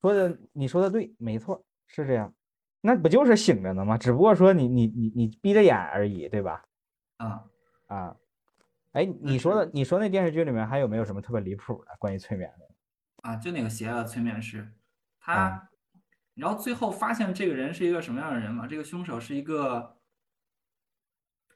[0.00, 2.34] 说的你说的对，没错，是这样。
[2.80, 3.98] 那不就是醒着呢吗？
[3.98, 6.64] 只不过说你你你你闭着眼而已，对吧？
[7.18, 7.44] 啊，
[7.86, 8.16] 啊，
[8.92, 12.66] 哎，你说的你说那电视剧里面还有没有什么特别离谱的关于催眠的？
[13.22, 14.72] 啊，就那个邪恶催眠师，
[15.20, 15.68] 他，啊
[16.34, 18.66] 然后最后发现这个人是一个什么样的人嘛？
[18.66, 19.99] 这个凶手是一个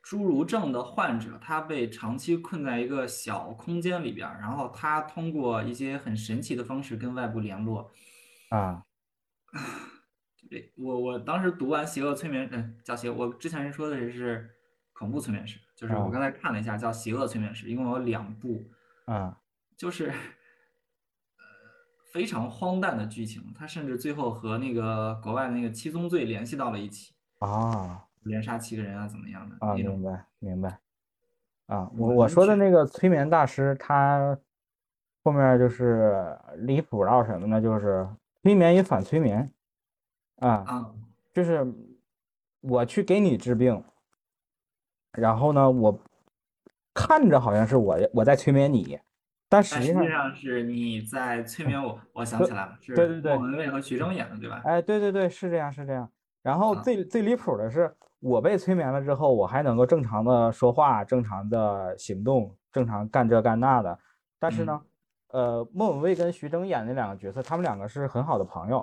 [0.04, 7.90] 侏儒症的患者，他被长期困在一个小空间里边儿，然后他通过一些很神奇的方式跟外部联络。
[8.50, 8.84] 啊
[10.50, 14.50] 对，我我当时读完《邪恶催眠》，嗯，叫邪，我之前说的是
[14.92, 18.70] 恐怖催眠师，就是我啊刚才看了一下，叫《邪恶催眠师》，一共有两部。
[19.06, 19.40] 啊
[19.76, 20.14] 就是呃
[22.12, 29.74] 非常荒诞的剧情，他甚至最后和那个国外那个七宗罪联系到了一起，啊连杀七个人啊，怎么样的啊！
[29.74, 30.78] 明白明白。
[31.66, 34.38] 啊，我我说的那个催眠大师，他
[35.22, 37.60] 后面就是离谱到什么呢？
[37.60, 38.06] 就是
[38.42, 39.50] 催眠与反催眠
[40.40, 40.94] 啊，啊，
[41.32, 41.66] 就是
[42.60, 43.82] 我去给你治病，
[45.12, 45.98] 然后呢，我
[46.92, 48.98] 看着好像是我我在催眠你，
[49.48, 51.98] 但实际上，实际上是你在催眠我。
[52.12, 54.60] 我想起来了，是对对对莫文蔚和徐峥演的，对吧？
[54.66, 56.10] 哎，对对对，是这样是这样。
[56.42, 57.90] 然后啊最最离谱的是，
[58.24, 63.98] 我被催眠了之后，我还能够正常的说话、正常的行动、正常干这干那的。
[64.38, 64.82] 但是呢，
[65.28, 68.80] 呃，莫文蔚跟徐峥演那两个角色，他们两个是很好的朋友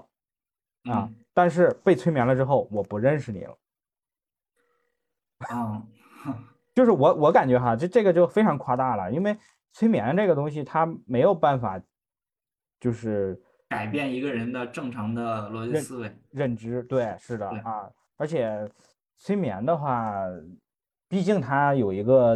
[0.83, 1.09] 啊。
[1.09, 3.57] 嗯但是被催眠了之后，我不认识你了。
[5.49, 5.81] 嗯，
[6.75, 9.35] 就是我我感觉哈，这这个就非常夸大了，因为
[9.71, 11.81] 催眠这个东西它没有办法，
[12.81, 16.13] 就是改变一个人的正常的逻辑思维。
[16.31, 18.69] 认知，对，是的啊，而且
[19.21, 20.15] 催眠的话，
[21.07, 22.35] 毕竟它有一个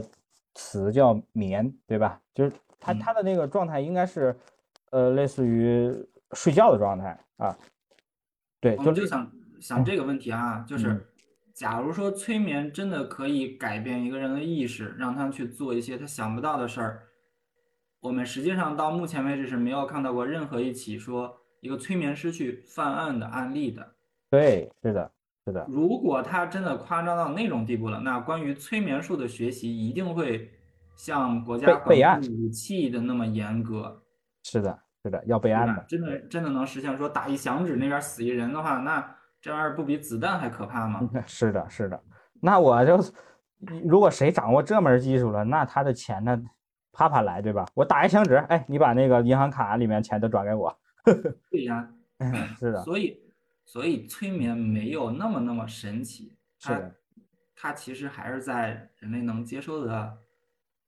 [0.54, 2.22] 词叫眠，对吧？
[2.32, 4.38] 就是它嗯它的那个状态应该是，
[4.92, 5.92] 呃，类似于
[6.34, 7.58] 睡觉的状态啊，
[8.62, 11.08] 对，我们就想想这个问题啊，就嗯是
[11.56, 17.04] 假如说催眠真的可以改变一个人的意识，让他去做一些他想不到的事儿，
[18.02, 23.96] 我们实际上到目前为止是没有看到过任何一起说一个催眠师去犯案的案例的。
[24.30, 25.12] 对，是的，
[25.46, 30.52] 是的，如果他真的夸张到那种地步了，那关于催眠术的学习一定会
[30.96, 34.02] 像国家管武器的那么严格。
[34.44, 35.86] 是的，是的，要备案的，？
[35.88, 41.08] 真的真的能实现说打一响指那边死一人的话，那这玩意儿不比子弹还可怕吗？
[41.28, 42.02] 是的，是的。
[42.42, 43.00] 那我就，
[43.84, 46.42] 如果谁掌握这门技术了，那他的钱呢，
[46.92, 47.66] 啪啪来，对吧？
[47.76, 50.76] 我打一响指，哎，你把那个银行卡里面钱都转给我。
[51.52, 51.88] 对呀，
[52.58, 53.20] 是的，所以
[53.66, 56.96] 所以催眠没有那么那么神奇，它是的
[57.56, 60.18] 它其实还是在人类能接受的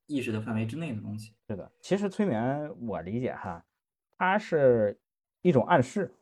[0.06, 1.34] 意识的范围之内的东西。
[1.48, 1.70] 是的。
[1.80, 3.64] 其实催眠，我理解哈，
[4.16, 4.98] 它是
[5.42, 6.14] 一种暗示。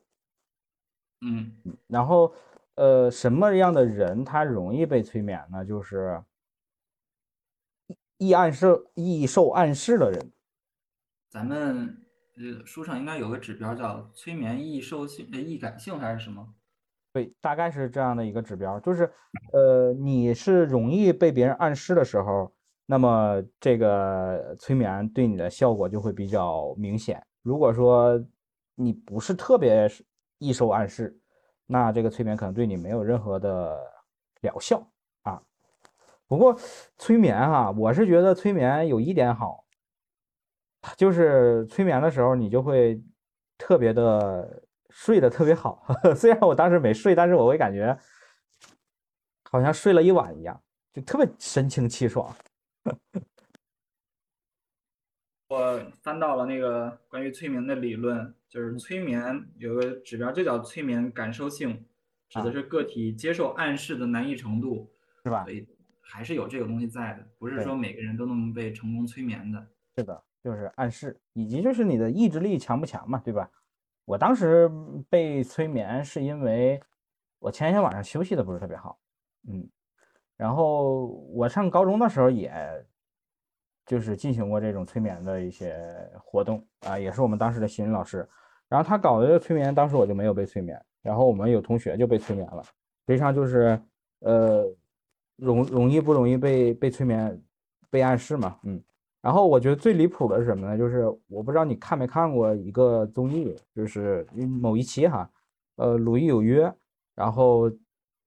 [1.20, 1.50] 嗯
[1.86, 2.34] 然后，
[2.74, 5.64] 呃，什么样的人他容易被催眠呢？
[5.64, 6.22] 就是
[8.18, 10.32] 易暗示、易受暗示的人。
[11.28, 12.05] 咱们
[12.36, 16.46] 呃书上应该有个指标叫催眠易受性呃易感性还是什么？
[17.12, 19.10] 对，大概是这样的一个指标，就是，
[19.52, 22.52] 呃，你是容易被别人暗示的时候，
[22.84, 27.24] 那么这个催眠对你的效果就会比较明显。
[27.42, 28.22] 如果说
[28.74, 29.90] 你不是特别
[30.36, 31.18] 易受暗示，
[31.64, 33.80] 那这个催眠可能对你没有任何的
[34.42, 34.86] 疗效
[35.22, 35.42] 啊。
[36.28, 36.54] 不过
[36.98, 39.64] 催眠哈、我是觉得催眠有一点好，
[40.96, 43.02] 就是催眠的时候你就会
[43.58, 45.84] 特别的睡得特别好。
[46.14, 47.98] 虽然我当时没睡，但是我会感觉
[49.50, 50.62] 好像睡了一晚一样，
[50.92, 52.34] 就特别神清气爽。
[55.48, 61.86] 我翻到了那个关于催眠的理论，就是催眠有个指标，就叫催眠感受性，
[62.28, 65.64] 指的啊是个体接受暗示的难易程度，是吧所以
[66.00, 69.64] 还是有这个东西在的，不是说每个人都能被成功催眠的。
[69.96, 73.50] 是的，就是暗示，以及就是你的意志力强不强嘛，对吧？
[74.04, 74.70] 我当时
[75.10, 76.80] 被催眠是因为
[77.40, 78.96] 我前一天晚上休息的不是特别好，
[79.48, 79.68] 嗯，
[80.36, 82.54] 然后我上高中的时候也
[83.84, 85.76] 就是进行过这种催眠的一些
[86.22, 88.18] 活动啊，也是我们当时的心理老师，
[88.68, 93.82] 然后他搞的这催眠，当时我就没有被催眠，然后我们有同学就被催眠了，实际上就是
[94.20, 94.64] 呃
[95.34, 97.42] 容容易不容易被被催眠
[97.90, 98.80] 被暗示嘛，嗯。
[99.26, 100.78] 然后我觉得最离谱的是什么呢？
[100.78, 104.24] 就是我不知道你看没看过一个综艺，就是
[104.60, 105.28] 某一期哈，
[105.74, 106.64] 呃，《鲁豫有约》，
[107.16, 107.68] 然后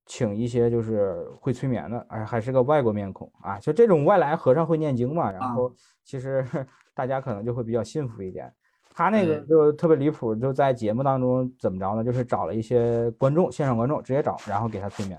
[0.05, 5.73] 请一些就是会催眠的，哎，还是个外国面孔啊，就这种外来和尚会念经嘛，然后
[6.03, 6.45] 其实
[6.93, 8.53] 大家可能就会比较信服一点。
[8.93, 12.03] 他那个就特别离谱，就在节目当中怎么着呢？
[12.03, 15.17] 就是找了一些观众，现场观众直接找，然后给他催眠。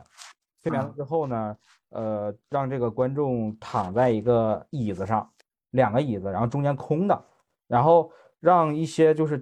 [0.62, 1.56] 催眠了啊之后呢，
[1.88, 5.26] 呃，让这个观众躺在一个椅子上，
[5.70, 7.24] 两个椅子，然后中间空的，
[7.66, 9.36] 然后让一些就是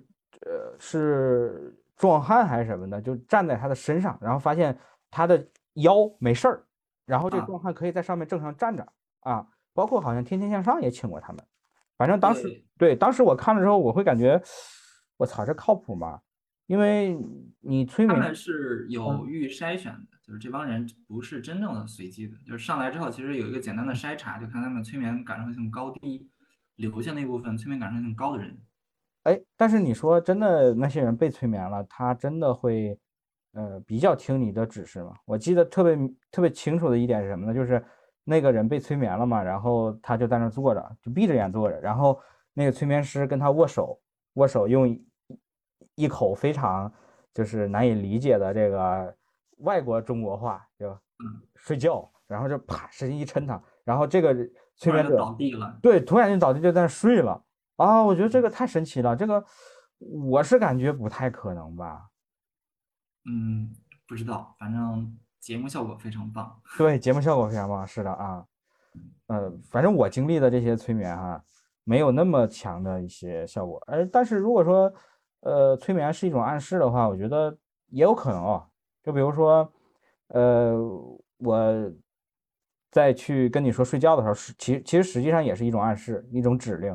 [0.46, 4.76] 呃是壮汉还是什么的，就站在他的身上，然后发现
[5.10, 6.64] 他的腰没事儿，
[7.06, 8.86] 然后这壮汉可以在上面正常站着
[9.20, 11.42] 啊，包括好像天天向上也请过他们，
[11.96, 12.64] 反正当时对。
[12.78, 14.40] 对当时我看了之后，我会感觉
[15.16, 16.20] 我操这靠谱吗？
[16.66, 17.18] 因为
[17.60, 19.26] 你催眠他们是有嗯。
[19.26, 26.28] 预筛选的，就是这帮人不是真正的随机的，就是上来之后其实有一个简单的筛查，就看他们催眠感受性高低，
[26.76, 28.54] 留下那部分催眠感受性高的人。
[29.22, 32.98] 哎，但是你说真的，那些人被催眠了，他真的会，
[33.52, 35.14] 呃，比较听你的指示吗？
[35.24, 35.96] 我记得特别
[36.30, 37.54] 特别清楚的一点是什么呢？
[37.54, 37.82] 就是
[38.24, 42.20] 那个人被催眠了嘛，然后他就在那坐着，就闭着眼坐着，然后
[42.52, 43.98] 那个催眠师跟他握手，
[44.34, 44.98] 握手用
[45.94, 46.92] 一口非常
[47.32, 49.16] 就是难以理解的这个
[49.58, 54.34] 外国中国话，对吧嗯睡觉，然后就啪使劲一抻他，然后这个
[54.76, 55.78] 催眠者倒地了。
[55.82, 57.44] 对突然就倒地就在那睡了
[57.76, 58.02] 啊！
[58.02, 59.44] 我觉得这个太神奇了，这个
[59.98, 62.08] 我是感觉不太可能吧。
[63.24, 63.70] 嗯，
[64.06, 66.60] 不知道，反正节目效果非常棒。
[66.76, 68.44] 对，节目效果非常棒，是的啊，
[69.26, 71.42] 呃，反正我经历的这些催眠哈，
[71.84, 74.92] 没有那么强的一些效果，而但是如果说，
[75.40, 77.56] 呃，催眠是一种暗示的话，我觉得
[77.88, 78.67] 也有可能啊，
[79.08, 79.72] 就比如说，
[80.26, 80.76] 呃，
[81.38, 81.92] 我
[82.90, 86.94] 在去跟你说睡觉的时候，是其其实实际上也是一种暗示，一种指令，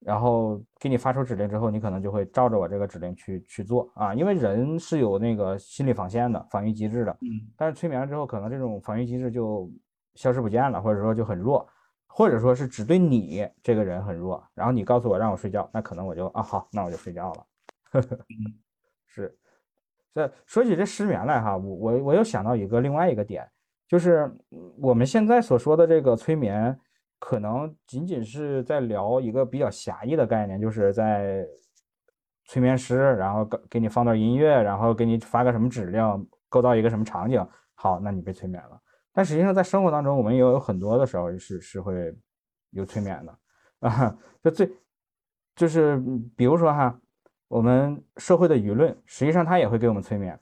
[0.00, 7.12] 然后给你发出指令之后，你可能就会照着我这个指令去去做啊，因为人是有那个心理防线的，防御机制的。
[7.20, 9.70] 嗯但是催眠了之后，可能这种防御机制就
[10.16, 11.64] 消失不见了，或者说就很弱，
[12.08, 14.44] 或者说是只对你这个人很弱。
[14.52, 17.46] 然后你告诉我让我睡觉，那可能我就啊好，那我就睡觉了。
[19.06, 19.38] 是，
[20.16, 23.46] 这说起这失眠来哈，我我我又想到一个另外一个点，
[23.86, 24.34] 就是
[24.80, 26.74] 我们现在所说的这个催眠，
[27.18, 31.46] 可能仅仅是在聊一个比较狭义的概念，就是在
[32.46, 38.80] 催眠师，然后给给你放段音乐，然后给你发个什么指令，构造一个什么场景，好，那你被催眠了。
[39.12, 42.16] 但实际上在生活当中，我们也有很多的时候是是会
[42.70, 43.38] 有催眠的
[43.86, 44.72] 啊，就最
[45.54, 46.02] 就是
[46.34, 46.98] 比如说哈，
[47.48, 50.38] 我们社会的舆论，实际上它也会给我们催眠，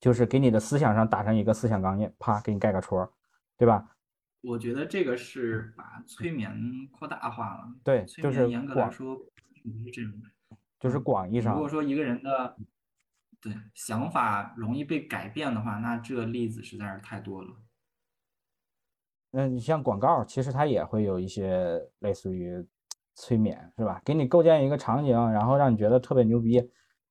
[0.00, 3.12] 就是给你的思想上打上一个思想钢印，啪，给你盖个戳，
[3.56, 3.96] 对吧？
[4.42, 6.52] 我觉得这个是把催眠
[6.92, 7.72] 扩大化了。
[7.82, 9.22] 对就是严格来说不
[9.86, 10.12] 是这种。
[10.78, 12.56] 就是嗯广义上如果说一个人的
[13.40, 17.56] 对想法容易被改变的话，那这例子实在是太多了。
[19.30, 22.66] 那你像广告，其实它也会有一些类似于
[23.14, 24.00] 催眠，是吧？
[24.04, 26.62] 给你构建一个场景，然后让你觉得特别牛逼。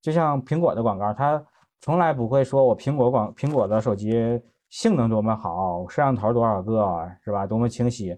[0.01, 1.43] 就像苹果的广告，它
[1.80, 7.47] 从来不会说我苹果广苹果的手机性能多么好，摄像头多少个，是吧？
[7.47, 8.18] 多么清晰。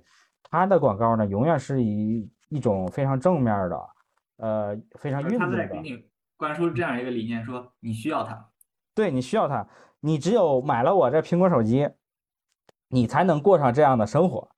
[0.50, 3.90] 它的广告呢，永远是以一种非常正面的，
[4.38, 5.58] 呃，非常运动的。
[5.58, 5.98] 在给你
[6.38, 8.50] 灌输这样一个理念，说你需要它。
[8.94, 9.68] 对你需要它，
[10.00, 11.90] 你只有买了我这苹果手机，
[12.90, 14.50] 你才能过上这样的生活。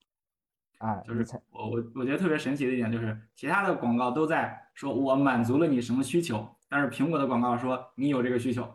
[0.79, 8.67] 哎，就是才我我我觉得特别神奇的一点就是，其他的广告都在说我满足了你什么需求，但是苹果的广告说你有这个需求。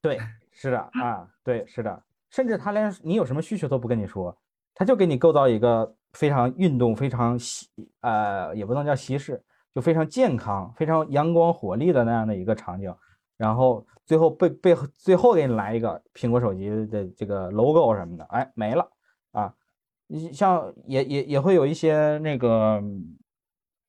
[0.00, 0.18] 对，
[0.52, 4.36] 是的 啊，对，是的，甚至他连你有什么需求都不跟你说，
[4.74, 7.68] 他就给你构造一个非常运动、非常西
[8.02, 9.42] 呃，也不能叫西式，
[9.74, 12.94] 就非常健康、非常阳光活力的那样的一个场景，
[13.36, 18.88] 然后最后被被最后给你来一个苹果手机的这个 logo 什么的，哎，没了
[20.32, 22.80] 像也也也会有一些那个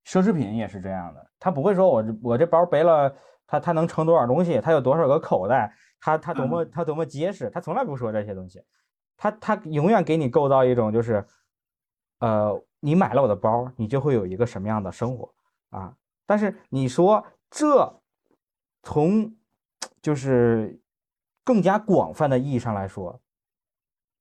[0.05, 3.15] 奢侈品也是这样的，他不会说我我这包背了，
[3.45, 8.63] 它它能盛多少东西，它有多少个口袋，它它多么它多么结实，他从来不说这些东西，
[9.15, 11.25] 他他永远给你构造一种就是，
[12.19, 15.33] 呃，你买了我的包，你就会有一个什么样的生活
[15.69, 15.95] 啊？
[16.25, 18.01] 但是你说这
[18.83, 19.35] 从
[20.01, 20.79] 就是
[21.43, 23.21] 更加广泛的意义上来说，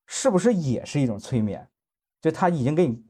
[0.06, 1.68] 是不是也是一种催眠？
[2.26, 3.00] 就他已经给你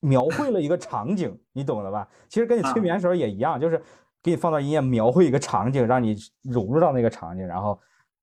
[0.00, 2.08] 描绘了一个场景，你懂了吧？
[2.28, 3.80] 其实跟你催眠的时候也一样，就是
[4.20, 7.78] 给你放到音乐，描绘一个场景，让你融入到那个场景，然后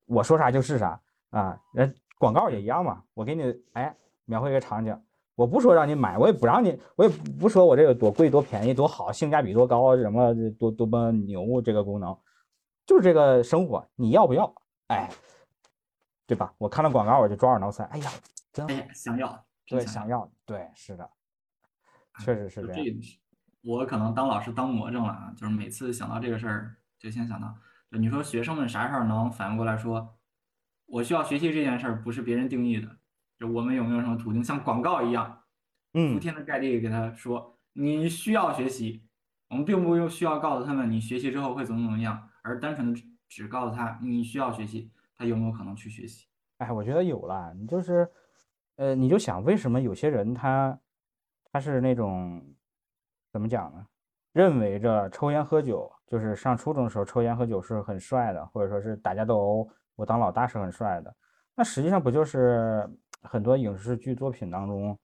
[0.05, 0.99] 我说啥就是啥
[1.29, 1.57] 啊。
[1.73, 3.95] 人广告也一样嘛，我给你哎
[4.25, 5.01] 描绘一个场景，
[5.35, 12.17] 我不说让你买，我也不让你，我也不说我这个多贵多便宜多好，性价比多高，什么多多么牛这个功能，
[12.85, 14.53] 就是这个生活，你要不要？
[14.87, 15.09] 哎，
[16.27, 16.53] 对吧？
[16.57, 18.11] 我看了广告我就抓耳挠腮，哎呀，
[18.51, 19.45] 真好，想要，
[19.77, 21.09] 对，想想要，对，是的，
[22.19, 22.85] 确实是这样。
[23.61, 27.55] 我可能当老师当魔怔了啊，就是每次想到这个事儿，就先想到，
[27.89, 30.17] 就你说学生们啥时候能反应过来说，
[30.85, 32.97] 我需要学习这件事儿不是别人定义的，
[33.37, 35.43] 就我们有没有什么途径，像广告一样，
[35.91, 39.07] 铺嗯，天的盖地给他说你需要学习，
[39.47, 46.27] 我们并不用需要告诉他们你学习之后会怎么怎么样，而单纯的只只告诉他你需要学习，他有没有可能去学习？
[46.57, 48.09] 哎，我觉得有了，你就是，
[48.77, 50.77] 呃，你就想为什么有些人他
[51.51, 52.41] 他是那种
[53.31, 53.85] 怎么讲呢？
[54.31, 61.15] 认为着抽烟喝酒，就是上初中的时候抽烟喝酒是很帅的，或者说是打架斗殴，我当老大是很帅的。
[61.55, 62.89] 那实际上不就是
[63.21, 64.97] 很多影视剧作品当中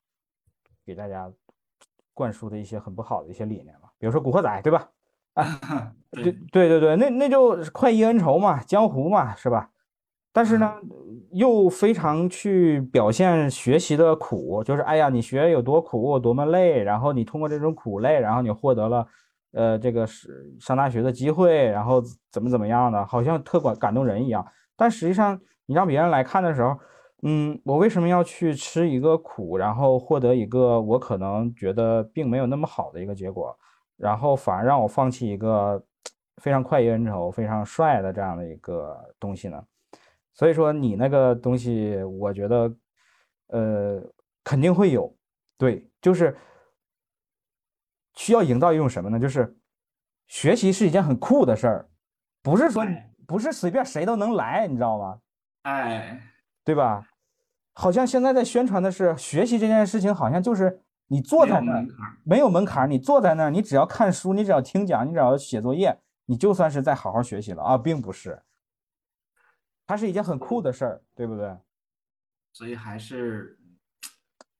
[0.84, 1.32] 给大家
[2.16, 3.90] 灌输的一些很不好的一些理念嘛？
[4.00, 4.90] 比如说《古惑仔》，对吧？
[6.10, 9.70] 对 对，对对对，那那就快意恩仇嘛，江湖嘛，是吧？
[10.32, 10.72] 但是呢，
[11.32, 19.08] 又非常去表现学习的苦，就是哎呀，你学有多苦，多么累，然后你通过这种苦累，然后你获得了，
[19.54, 22.02] 呃，这个是上大学的机会，然后
[22.32, 24.46] 怎么怎么样的，好像特感感动人一样。
[24.78, 26.78] 但实际上，你让别人来看的时候，
[27.24, 33.54] 嗯，我为什么要去吃一个苦，然后获得一个我可能觉得并没有那么好的一个结果，
[33.98, 35.84] 然后反而让我放弃一个
[36.38, 39.62] 非常快意恩仇、非常帅的这样的一个东西呢？
[40.34, 42.76] 所以说你那个东西，我觉得，
[43.48, 44.02] 呃，
[44.44, 45.14] 肯定会有，
[45.58, 46.38] 对，就是
[48.16, 49.20] 需要营造一种什么呢？
[49.20, 49.58] 就是
[50.28, 51.90] 学习是一件很酷的事儿，
[52.42, 52.86] 不是说
[53.28, 55.20] 不是随便谁都能来，你知道吗？
[55.64, 56.22] 哎，
[56.64, 57.06] 对吧？
[57.74, 61.86] 好像现在在宣传的是学习这件事情，好像就是你坐在那儿
[62.24, 68.42] 没有门槛，你坐在那儿，你只要看书，你只要听讲，你只要写作业，你就算是在好好学习了啊，并不是。
[69.90, 71.58] 它是一件很酷的事儿，对不对？
[72.54, 73.58] 所以还是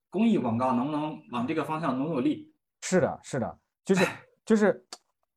[0.10, 2.52] 公益广告能不能往这个方向努努力？
[2.82, 4.08] 是的，是的，就是
[4.44, 4.84] 就是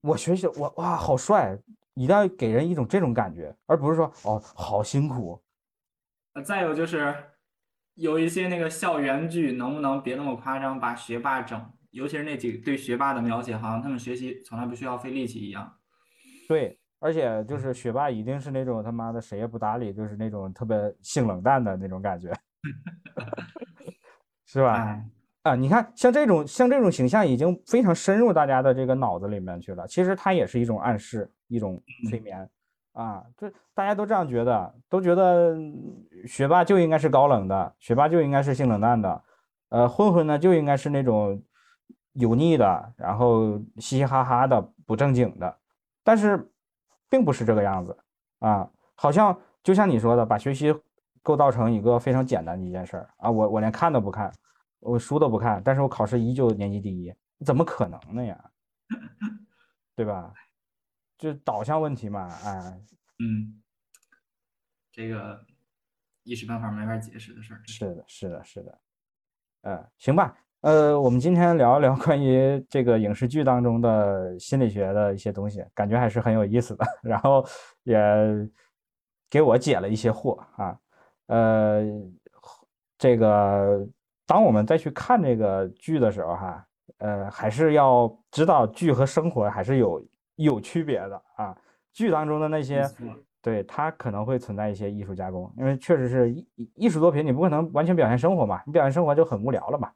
[0.00, 1.58] 我学习我哇好帅，
[1.92, 5.44] 一定要给人一种这种感觉，而不是说哦好辛苦。
[6.42, 7.14] 再有就是
[7.92, 15.78] 有一些那个校园剧，能不能别那么夸张，把学霸整，尤其是那几对学霸的描写，好像他们学习从来不需要费力气一样。
[16.48, 16.78] 对。
[17.02, 22.32] 而且就是学霸一定是那种他妈的谁也不搭理，就是那种特别性冷淡的那种感觉，
[24.46, 25.02] 是吧？
[25.42, 29.84] 啊，你看像这种像这种形象已经非常深入大家的这个脑子里面去了。
[29.88, 32.48] 其实它也是一种暗示，一种催眠
[32.92, 33.24] 啊。
[33.36, 35.58] 这大家都这样觉得，都觉得
[36.24, 39.22] 学霸就应该是高冷的，学霸就应该是性冷淡的，
[39.70, 41.42] 呃，混混呢就应该是那种
[42.12, 45.56] 油腻的，然后嘻嘻哈哈的，不正经的。
[46.04, 46.48] 但是。
[47.12, 47.94] 并不是这个样子
[48.38, 50.74] 啊，好像就像你说的，把学习
[51.22, 53.30] 构造成一个非常简单的一件事儿啊。
[53.30, 54.32] 我我连看都不看，
[54.80, 58.50] 我书都不看，但是我考试依旧年级第一，怎么可能呢呀？
[59.94, 60.32] 对吧？
[61.18, 62.80] 就导向问题嘛，哎，
[63.18, 63.62] 嗯，
[64.90, 65.44] 这个
[66.22, 67.60] 一时半会儿没法解释的事儿。
[67.66, 68.78] 是的，是的，是的，
[69.60, 70.34] 嗯，行吧。
[70.62, 76.84] 呃，我们今天聊一聊关于这个影视剧当中的心理学的一些东西，感觉还是很有意思的。
[77.02, 77.44] 然后
[77.82, 77.98] 也
[79.28, 80.78] 给我解了一些惑啊。
[81.26, 81.82] 呃，
[82.96, 83.84] 这个
[84.24, 86.64] 当我们再去看这个剧的时候，哈，
[86.98, 90.06] 呃，还是要知道剧和生活还是有
[90.36, 91.56] 有区别的啊。
[91.92, 92.88] 剧当中的那些，
[93.42, 96.46] 对它可能会存在一些艺术加工，因为确实是艺
[96.76, 99.90] 艺术作品，你不可能完全表现生活嘛，你表现生活就很无聊了嘛。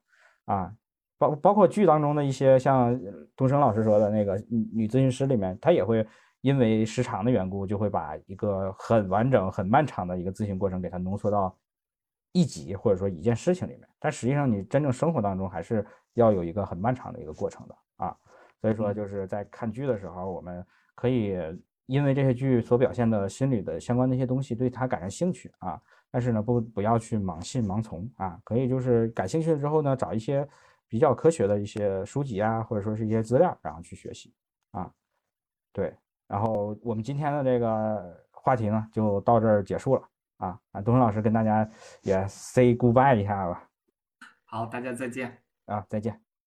[0.47, 0.73] 啊，
[1.19, 2.99] 包包括剧当中的一些，像
[3.37, 6.07] 东升老师说的那个女女咨询师里面，她也会
[6.41, 11.57] 因为时长的缘故，就会把一个很完整、很漫长的一个咨询过程给它浓缩到
[12.33, 13.89] 一集或者说一件事情里面。
[13.99, 15.85] 但实际上，你真正生活当中还是
[16.15, 18.17] 要有一个很漫长的一个过程的啊。
[18.61, 21.37] 所以说，就是在看剧的时候，我们可以
[21.87, 25.81] 因为这些剧所表现的心理的相关的一些东西，对它感生兴趣啊。
[26.11, 30.49] 但是呢，不不要去盲信盲从啊，可以就是感兴趣了之后呢，找一些
[30.89, 34.33] 比较科学的一些书籍啊，或者说是一些资料，然后去学习
[34.71, 34.91] 啊。
[35.73, 35.95] 对，
[36.27, 40.59] 然后我们今天的这个话题呢，就到这儿结束了啊。
[40.73, 41.69] 啊，东升老师跟大家
[42.03, 43.69] 也 say goodbye 一下吧。
[44.45, 46.26] 好，大家再见啊，再见。